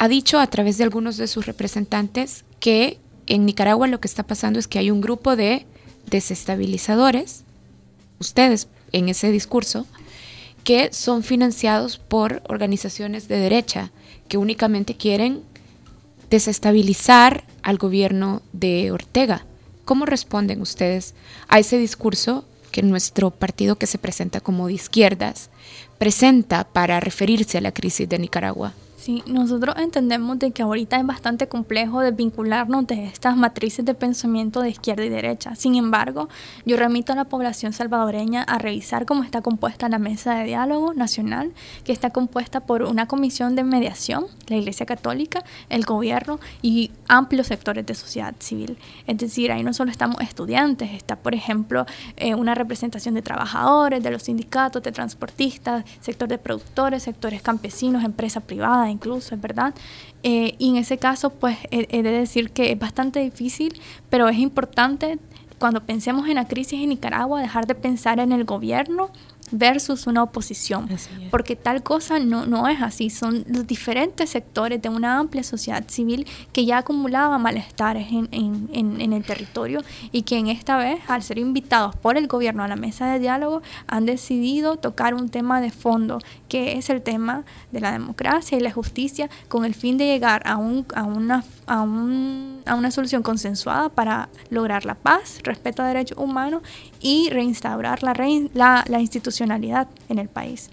ha 0.00 0.08
dicho 0.08 0.40
a 0.40 0.46
través 0.46 0.78
de 0.78 0.84
algunos 0.84 1.18
de 1.18 1.26
sus 1.26 1.44
representantes 1.44 2.46
que 2.58 2.98
en 3.26 3.44
Nicaragua 3.44 3.86
lo 3.86 4.00
que 4.00 4.08
está 4.08 4.22
pasando 4.22 4.58
es 4.58 4.66
que 4.66 4.78
hay 4.78 4.90
un 4.90 5.02
grupo 5.02 5.36
de 5.36 5.66
desestabilizadores, 6.06 7.44
ustedes 8.18 8.68
en 8.92 9.10
ese 9.10 9.30
discurso, 9.30 9.86
que 10.64 10.90
son 10.94 11.22
financiados 11.22 11.98
por 11.98 12.42
organizaciones 12.48 13.28
de 13.28 13.40
derecha 13.40 13.90
que 14.26 14.38
únicamente 14.38 14.96
quieren 14.96 15.42
desestabilizar 16.30 17.44
al 17.62 17.76
gobierno 17.76 18.40
de 18.54 18.92
Ortega. 18.92 19.44
¿Cómo 19.84 20.06
responden 20.06 20.62
ustedes 20.62 21.14
a 21.46 21.58
ese 21.58 21.76
discurso 21.76 22.46
que 22.72 22.82
nuestro 22.82 23.32
partido 23.32 23.76
que 23.76 23.86
se 23.86 23.98
presenta 23.98 24.40
como 24.40 24.68
de 24.68 24.72
izquierdas 24.72 25.50
presenta 25.98 26.64
para 26.64 27.00
referirse 27.00 27.58
a 27.58 27.60
la 27.60 27.72
crisis 27.74 28.08
de 28.08 28.18
Nicaragua? 28.18 28.72
Sí, 29.00 29.22
nosotros 29.26 29.76
entendemos 29.78 30.38
de 30.38 30.50
que 30.50 30.60
ahorita 30.60 30.98
es 30.98 31.06
bastante 31.06 31.48
complejo 31.48 32.00
desvincularnos 32.00 32.86
de 32.86 33.06
estas 33.06 33.34
matrices 33.34 33.82
de 33.86 33.94
pensamiento 33.94 34.60
de 34.60 34.68
izquierda 34.68 35.02
y 35.02 35.08
derecha. 35.08 35.54
Sin 35.54 35.74
embargo, 35.76 36.28
yo 36.66 36.76
remito 36.76 37.14
a 37.14 37.16
la 37.16 37.24
población 37.24 37.72
salvadoreña 37.72 38.42
a 38.42 38.58
revisar 38.58 39.06
cómo 39.06 39.22
está 39.22 39.40
compuesta 39.40 39.88
la 39.88 39.98
mesa 39.98 40.34
de 40.34 40.44
diálogo 40.44 40.92
nacional, 40.92 41.54
que 41.82 41.92
está 41.92 42.10
compuesta 42.10 42.60
por 42.60 42.82
una 42.82 43.06
comisión 43.06 43.54
de 43.54 43.64
mediación, 43.64 44.26
la 44.48 44.56
Iglesia 44.56 44.84
Católica, 44.84 45.44
el 45.70 45.86
gobierno 45.86 46.38
y 46.60 46.90
amplios 47.08 47.46
sectores 47.46 47.86
de 47.86 47.94
sociedad 47.94 48.34
civil. 48.38 48.76
Es 49.06 49.16
decir, 49.16 49.50
ahí 49.50 49.62
no 49.62 49.72
solo 49.72 49.90
estamos 49.90 50.20
estudiantes, 50.20 50.90
está, 50.92 51.16
por 51.16 51.34
ejemplo, 51.34 51.86
eh, 52.18 52.34
una 52.34 52.54
representación 52.54 53.14
de 53.14 53.22
trabajadores, 53.22 54.02
de 54.02 54.10
los 54.10 54.24
sindicatos, 54.24 54.82
de 54.82 54.92
transportistas, 54.92 55.86
sector 56.02 56.28
de 56.28 56.36
productores, 56.36 57.04
sectores 57.04 57.40
campesinos, 57.40 58.04
empresa 58.04 58.40
privada 58.40 58.89
incluso, 58.90 59.34
es 59.34 59.40
verdad. 59.40 59.74
Eh, 60.22 60.54
y 60.58 60.70
en 60.70 60.76
ese 60.76 60.98
caso, 60.98 61.30
pues 61.30 61.56
he, 61.70 62.02
de 62.02 62.10
decir 62.10 62.50
que 62.50 62.72
es 62.72 62.78
bastante 62.78 63.20
difícil, 63.20 63.80
pero 64.08 64.28
es 64.28 64.38
importante 64.38 65.18
cuando 65.58 65.84
pensemos 65.84 66.28
en 66.28 66.36
la 66.36 66.48
crisis 66.48 66.82
en 66.82 66.88
Nicaragua, 66.88 67.40
dejar 67.40 67.66
de 67.66 67.74
pensar 67.74 68.18
en 68.18 68.32
el 68.32 68.44
gobierno 68.44 69.10
versus 69.50 70.06
una 70.06 70.22
oposición, 70.22 70.88
porque 71.30 71.56
tal 71.56 71.82
cosa 71.82 72.18
no, 72.18 72.46
no 72.46 72.68
es 72.68 72.80
así, 72.82 73.10
son 73.10 73.44
los 73.48 73.66
diferentes 73.66 74.30
sectores 74.30 74.80
de 74.82 74.88
una 74.88 75.18
amplia 75.18 75.42
sociedad 75.42 75.84
civil 75.88 76.26
que 76.52 76.64
ya 76.64 76.78
acumulaba 76.78 77.38
malestares 77.38 78.08
en, 78.10 78.28
en, 78.32 78.68
en, 79.00 79.12
el 79.12 79.24
territorio 79.24 79.80
y 80.12 80.22
que 80.22 80.38
en 80.38 80.48
esta 80.48 80.76
vez, 80.76 81.00
al 81.08 81.22
ser 81.22 81.38
invitados 81.38 81.96
por 81.96 82.16
el 82.16 82.26
gobierno 82.26 82.62
a 82.62 82.68
la 82.68 82.76
mesa 82.76 83.12
de 83.12 83.18
diálogo, 83.18 83.62
han 83.86 84.06
decidido 84.06 84.76
tocar 84.76 85.14
un 85.14 85.28
tema 85.28 85.60
de 85.60 85.70
fondo, 85.70 86.18
que 86.48 86.78
es 86.78 86.90
el 86.90 87.02
tema 87.02 87.44
de 87.72 87.80
la 87.80 87.92
democracia 87.92 88.56
y 88.56 88.60
la 88.60 88.72
justicia, 88.72 89.30
con 89.48 89.64
el 89.64 89.74
fin 89.74 89.98
de 89.98 90.06
llegar 90.06 90.42
a, 90.46 90.56
un, 90.56 90.86
a, 90.94 91.04
una, 91.04 91.44
a, 91.66 91.80
un, 91.80 92.62
a 92.66 92.74
una 92.74 92.90
solución 92.90 93.22
consensuada 93.22 93.88
para 93.88 94.28
lograr 94.50 94.84
la 94.84 94.94
paz, 94.94 95.40
respeto 95.42 95.82
a 95.82 95.86
derechos 95.86 96.18
humanos 96.18 96.62
y 97.00 97.30
reinstaurar 97.30 98.02
la, 98.02 98.14
la, 98.54 98.84
la 98.88 99.00
institucionalidad 99.00 99.88
en 100.08 100.18
el 100.18 100.28
país. 100.28 100.70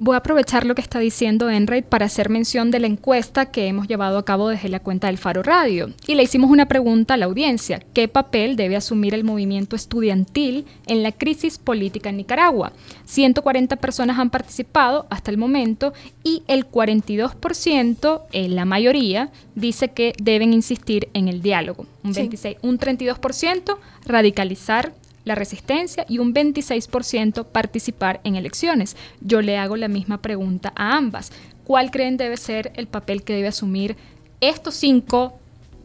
Voy 0.00 0.14
a 0.14 0.18
aprovechar 0.18 0.64
lo 0.64 0.76
que 0.76 0.80
está 0.80 1.00
diciendo 1.00 1.50
Enright 1.50 1.84
para 1.84 2.06
hacer 2.06 2.28
mención 2.28 2.70
de 2.70 2.78
la 2.78 2.86
encuesta 2.86 3.46
que 3.46 3.66
hemos 3.66 3.88
llevado 3.88 4.18
a 4.18 4.24
cabo 4.24 4.48
desde 4.48 4.68
la 4.68 4.78
cuenta 4.78 5.08
del 5.08 5.18
Faro 5.18 5.42
Radio. 5.42 5.92
Y 6.06 6.14
le 6.14 6.22
hicimos 6.22 6.52
una 6.52 6.68
pregunta 6.68 7.14
a 7.14 7.16
la 7.16 7.26
audiencia. 7.26 7.82
¿Qué 7.94 8.06
papel 8.06 8.54
debe 8.54 8.76
asumir 8.76 9.12
el 9.12 9.24
movimiento 9.24 9.74
estudiantil 9.74 10.66
en 10.86 11.02
la 11.02 11.10
crisis 11.10 11.58
política 11.58 12.10
en 12.10 12.18
Nicaragua? 12.18 12.72
140 13.06 13.74
personas 13.74 14.20
han 14.20 14.30
participado 14.30 15.08
hasta 15.10 15.32
el 15.32 15.36
momento 15.36 15.92
y 16.22 16.44
el 16.46 16.70
42%, 16.70 18.22
en 18.30 18.54
la 18.54 18.64
mayoría, 18.64 19.32
dice 19.56 19.88
que 19.88 20.12
deben 20.22 20.52
insistir 20.52 21.08
en 21.12 21.26
el 21.26 21.42
diálogo. 21.42 21.86
Un, 22.04 22.12
26, 22.12 22.58
un 22.62 22.78
32% 22.78 23.76
radicalizar 24.06 24.92
la 25.28 25.36
resistencia 25.36 26.04
y 26.08 26.18
un 26.18 26.34
26% 26.34 27.44
participar 27.46 28.20
en 28.24 28.34
elecciones. 28.34 28.96
Yo 29.20 29.40
le 29.40 29.56
hago 29.56 29.76
la 29.76 29.88
misma 29.88 30.20
pregunta 30.20 30.72
a 30.74 30.96
ambas. 30.96 31.30
¿Cuál 31.64 31.90
creen 31.90 32.16
debe 32.16 32.36
ser 32.36 32.72
el 32.74 32.88
papel 32.88 33.22
que 33.22 33.34
debe 33.34 33.48
asumir 33.48 33.96
estos 34.40 34.74
cinco 34.74 35.38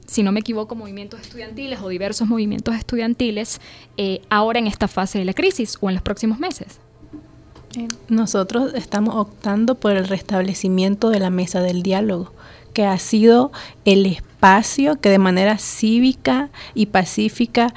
si 0.08 0.22
no 0.22 0.32
me 0.32 0.42
equivoco, 0.42 0.76
movimientos 0.76 1.22
estudiantiles 1.22 1.80
o 1.82 1.90
diversos 1.90 2.28
movimientos 2.28 2.76
estudiantiles 2.76 3.62
eh, 3.98 4.22
ahora 4.30 4.60
en 4.60 4.68
esta 4.68 4.88
fase 4.88 5.20
de 5.20 5.26
la 5.26 5.34
crisis 5.34 5.78
o 5.80 5.90
en 5.90 5.96
los 5.96 6.04
próximos 6.04 6.40
meses? 6.40 6.80
Nosotros 8.10 8.74
estamos 8.76 9.16
optando 9.16 9.76
por 9.76 9.94
el 9.94 10.08
restablecimiento 10.08 11.10
de 11.10 11.20
la 11.20 11.30
mesa 11.30 11.62
del 11.62 11.82
diálogo, 11.82 12.32
que 12.74 12.86
ha 12.86 13.00
sido 13.00 13.52
el 13.86 14.06
espacio 14.06 15.00
que 15.00 15.10
de 15.10 15.18
manera 15.18 15.58
cívica 15.58 16.50
y 16.76 16.88
pacífica 16.88 17.74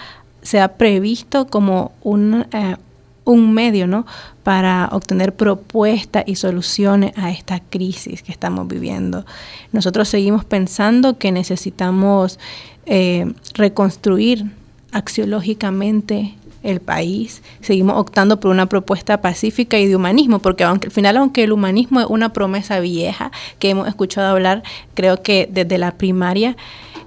se 0.47 0.61
ha 0.61 0.77
previsto 0.77 1.49
como 1.49 1.91
un, 2.03 2.47
eh, 2.53 2.77
un 3.25 3.53
medio 3.53 3.89
¿no? 3.89 4.07
para 4.45 4.89
obtener 4.93 5.35
propuestas 5.35 6.23
y 6.27 6.37
soluciones 6.37 7.13
a 7.19 7.31
esta 7.33 7.59
crisis 7.59 8.23
que 8.23 8.31
estamos 8.31 8.69
viviendo. 8.69 9.27
Nosotros 9.73 10.09
seguimos 10.09 10.45
pensando 10.45 11.19
que 11.19 11.33
necesitamos 11.33 12.39
eh, 12.87 13.33
reconstruir 13.55 14.53
axiológicamente 14.93 16.35
el 16.63 16.81
país, 16.81 17.43
seguimos 17.61 17.97
optando 17.97 18.39
por 18.39 18.51
una 18.51 18.67
propuesta 18.67 19.21
pacífica 19.21 19.79
y 19.79 19.87
de 19.87 19.97
humanismo, 19.97 20.39
porque 20.39 20.65
aunque 20.65 20.87
al 20.87 20.93
final, 20.93 21.17
aunque 21.17 21.45
el 21.45 21.53
humanismo 21.53 22.01
es 22.01 22.07
una 22.07 22.33
promesa 22.33 22.81
vieja 22.81 23.31
que 23.59 23.71
hemos 23.71 23.89
escuchado 23.89 24.29
hablar, 24.29 24.63
creo 24.95 25.23
que 25.23 25.49
desde 25.51 25.79
la 25.79 25.93
primaria, 25.93 26.57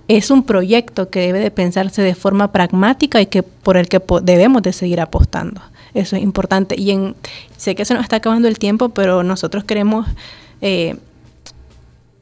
es 0.09 0.31
un 0.31 0.41
proyecto 0.41 1.11
que 1.11 1.19
debe 1.21 1.39
de 1.39 1.51
pensarse 1.51 2.01
de 2.01 2.15
forma 2.15 2.51
pragmática 2.51 3.21
y 3.21 3.27
que 3.27 3.43
por 3.43 3.77
el 3.77 3.87
que 3.87 4.01
debemos 4.23 4.63
de 4.63 4.73
seguir 4.73 4.99
apostando. 4.99 5.61
Eso 5.93 6.15
es 6.15 6.23
importante. 6.23 6.75
Y 6.77 6.89
en, 6.89 7.15
sé 7.57 7.75
que 7.75 7.85
se 7.85 7.93
nos 7.93 8.03
está 8.03 8.15
acabando 8.15 8.47
el 8.47 8.57
tiempo, 8.57 8.89
pero 8.89 9.21
nosotros 9.21 9.65
queremos 9.65 10.07
eh, 10.61 10.97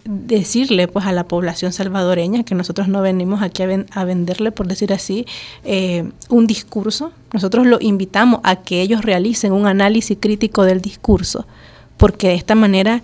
decirle 0.03 0.89
pues 0.89 1.05
a 1.05 1.13
la 1.13 1.29
población 1.29 1.71
salvadoreña 1.71 2.43
que 2.43 2.55
nosotros 2.55 2.89
no 2.89 3.01
venimos 3.01 3.41
aquí 3.41 3.63
a, 3.63 4.03
venderle, 4.03 4.51
por 4.51 4.67
decir 4.67 4.91
así, 4.91 5.25
eh, 5.63 6.11
un 6.27 6.45
discurso. 6.45 7.13
Nosotros 7.31 7.65
lo 7.65 7.77
invitamos 7.79 8.41
a 8.43 8.57
que 8.57 8.81
ellos 8.81 9.01
realicen 9.01 9.53
un 9.53 9.65
análisis 9.65 10.17
crítico 10.19 10.65
del 10.65 10.81
discurso, 10.81 11.47
porque 11.95 12.27
de 12.27 12.35
esta 12.35 12.53
manera 12.53 13.01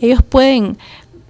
ellos 0.00 0.22
pueden 0.22 0.78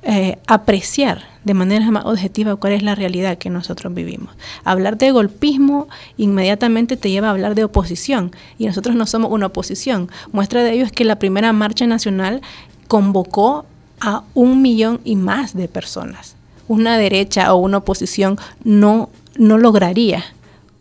eh, 0.03 0.37
apreciar 0.47 1.30
de 1.45 1.55
manera 1.55 1.91
más 1.91 2.05
objetiva 2.05 2.57
cuál 2.57 2.75
es 2.75 2.83
la 2.83 2.95
realidad 2.95 3.39
que 3.39 3.51
nosotros 3.51 3.95
vivimos. 3.95 4.35
Hablar 4.65 4.99
de 4.99 5.11
golpismo 5.11 5.89
inmediatamente 6.17 6.97
te 6.97 7.11
lleva 7.11 7.29
a 7.29 7.31
hablar 7.31 7.55
de 7.55 7.65
oposición 7.65 8.33
y 8.59 8.67
nosotros 8.67 8.95
no 8.95 9.07
somos 9.07 9.31
una 9.31 9.47
oposición. 9.47 10.11
Muestra 10.33 10.63
de 10.63 10.73
ello 10.73 10.85
es 10.85 10.93
que 10.93 11.05
la 11.05 11.17
primera 11.17 11.53
marcha 11.53 11.87
nacional 11.87 12.43
convocó 12.89 13.65
a 14.01 14.23
un 14.35 14.63
millón 14.63 15.01
y 15.05 15.17
más 15.17 15.55
de 15.55 15.69
personas. 15.69 16.37
Una 16.69 16.99
derecha 16.99 17.53
o 17.55 17.59
una 17.59 17.79
oposición 17.79 18.39
no, 18.65 19.11
no 19.37 19.59
lograría 19.59 20.25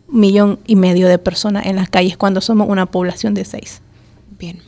millón 0.08 0.60
y 0.66 0.76
medio 0.76 1.08
de 1.08 1.20
personas 1.20 1.66
en 1.66 1.76
las 1.76 1.90
calles 1.90 2.18
cuando 2.18 2.42
somos 2.42 2.68
una 2.68 2.86
población 2.86 3.34
de 3.34 3.46
seis. 3.46 3.82
Bien. 4.38 4.60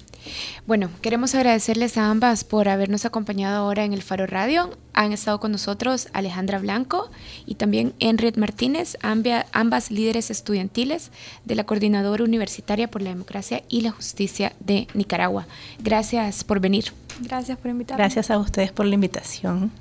Bueno, 0.67 0.89
queremos 1.01 1.35
agradecerles 1.35 1.97
a 1.97 2.09
ambas 2.09 2.43
por 2.43 2.69
habernos 2.69 3.05
acompañado 3.05 3.57
ahora 3.57 3.83
en 3.83 3.93
el 3.93 4.03
Faro 4.03 4.27
Radio. 4.27 4.77
Han 4.93 5.13
estado 5.13 5.39
con 5.39 5.51
nosotros 5.51 6.09
Alejandra 6.13 6.59
Blanco 6.59 7.09
y 7.45 7.55
también 7.55 7.93
Enrique 7.99 8.39
Martínez, 8.39 8.97
ambas 9.01 9.91
líderes 9.91 10.29
estudiantiles 10.31 11.11
de 11.45 11.55
la 11.55 11.63
Coordinadora 11.63 12.23
Universitaria 12.23 12.89
por 12.89 13.01
la 13.01 13.09
Democracia 13.09 13.63
y 13.69 13.81
la 13.81 13.91
Justicia 13.91 14.53
de 14.59 14.87
Nicaragua. 14.93 15.47
Gracias 15.79 16.43
por 16.43 16.59
venir. 16.59 16.93
Gracias 17.21 17.57
por 17.57 17.71
invitarme. 17.71 18.03
Gracias 18.03 18.31
a 18.31 18.37
ustedes 18.37 18.71
por 18.71 18.85
la 18.85 18.95
invitación. 18.95 19.71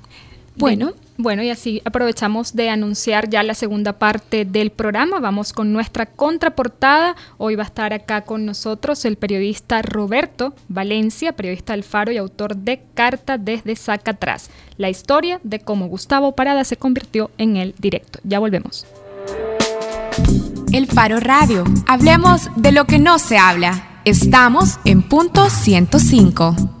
Bueno, 0.55 0.93
bueno, 1.17 1.43
y 1.43 1.49
así 1.49 1.81
aprovechamos 1.85 2.55
de 2.55 2.69
anunciar 2.69 3.29
ya 3.29 3.43
la 3.43 3.53
segunda 3.53 3.93
parte 3.93 4.43
del 4.43 4.71
programa. 4.71 5.19
Vamos 5.19 5.53
con 5.53 5.71
nuestra 5.71 6.07
contraportada. 6.07 7.15
Hoy 7.37 7.55
va 7.55 7.63
a 7.63 7.67
estar 7.67 7.93
acá 7.93 8.21
con 8.21 8.45
nosotros 8.45 9.05
el 9.05 9.17
periodista 9.17 9.81
Roberto 9.81 10.53
Valencia, 10.67 11.33
periodista 11.33 11.73
del 11.73 11.83
Faro 11.83 12.11
y 12.11 12.17
autor 12.17 12.57
de 12.57 12.81
Carta 12.95 13.37
desde 13.37 13.75
Sacatrás, 13.75 14.49
la 14.77 14.89
historia 14.89 15.39
de 15.43 15.59
cómo 15.59 15.87
Gustavo 15.87 16.33
Parada 16.33 16.63
se 16.63 16.77
convirtió 16.77 17.29
en 17.37 17.55
el 17.57 17.75
directo. 17.77 18.19
Ya 18.23 18.39
volvemos. 18.39 18.85
El 20.71 20.87
Faro 20.87 21.19
Radio. 21.19 21.65
Hablemos 21.87 22.49
de 22.55 22.71
lo 22.71 22.85
que 22.85 22.97
no 22.97 23.19
se 23.19 23.37
habla. 23.37 24.01
Estamos 24.05 24.79
en 24.85 25.03
punto 25.03 25.49
105. 25.49 26.80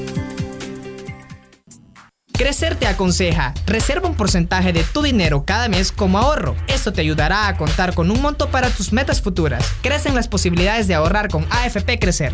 Crecer 2.41 2.75
te 2.75 2.87
aconseja, 2.87 3.53
reserva 3.67 4.09
un 4.09 4.15
porcentaje 4.15 4.73
de 4.73 4.83
tu 4.83 5.03
dinero 5.03 5.45
cada 5.45 5.69
mes 5.69 5.91
como 5.91 6.17
ahorro. 6.17 6.55
Esto 6.67 6.91
te 6.91 7.01
ayudará 7.01 7.47
a 7.47 7.55
contar 7.55 7.93
con 7.93 8.09
un 8.09 8.19
monto 8.19 8.49
para 8.49 8.71
tus 8.71 8.91
metas 8.91 9.21
futuras. 9.21 9.63
Crecen 9.83 10.15
las 10.15 10.27
posibilidades 10.27 10.87
de 10.87 10.95
ahorrar 10.95 11.29
con 11.29 11.45
AFP 11.51 11.99
Crecer. 11.99 12.33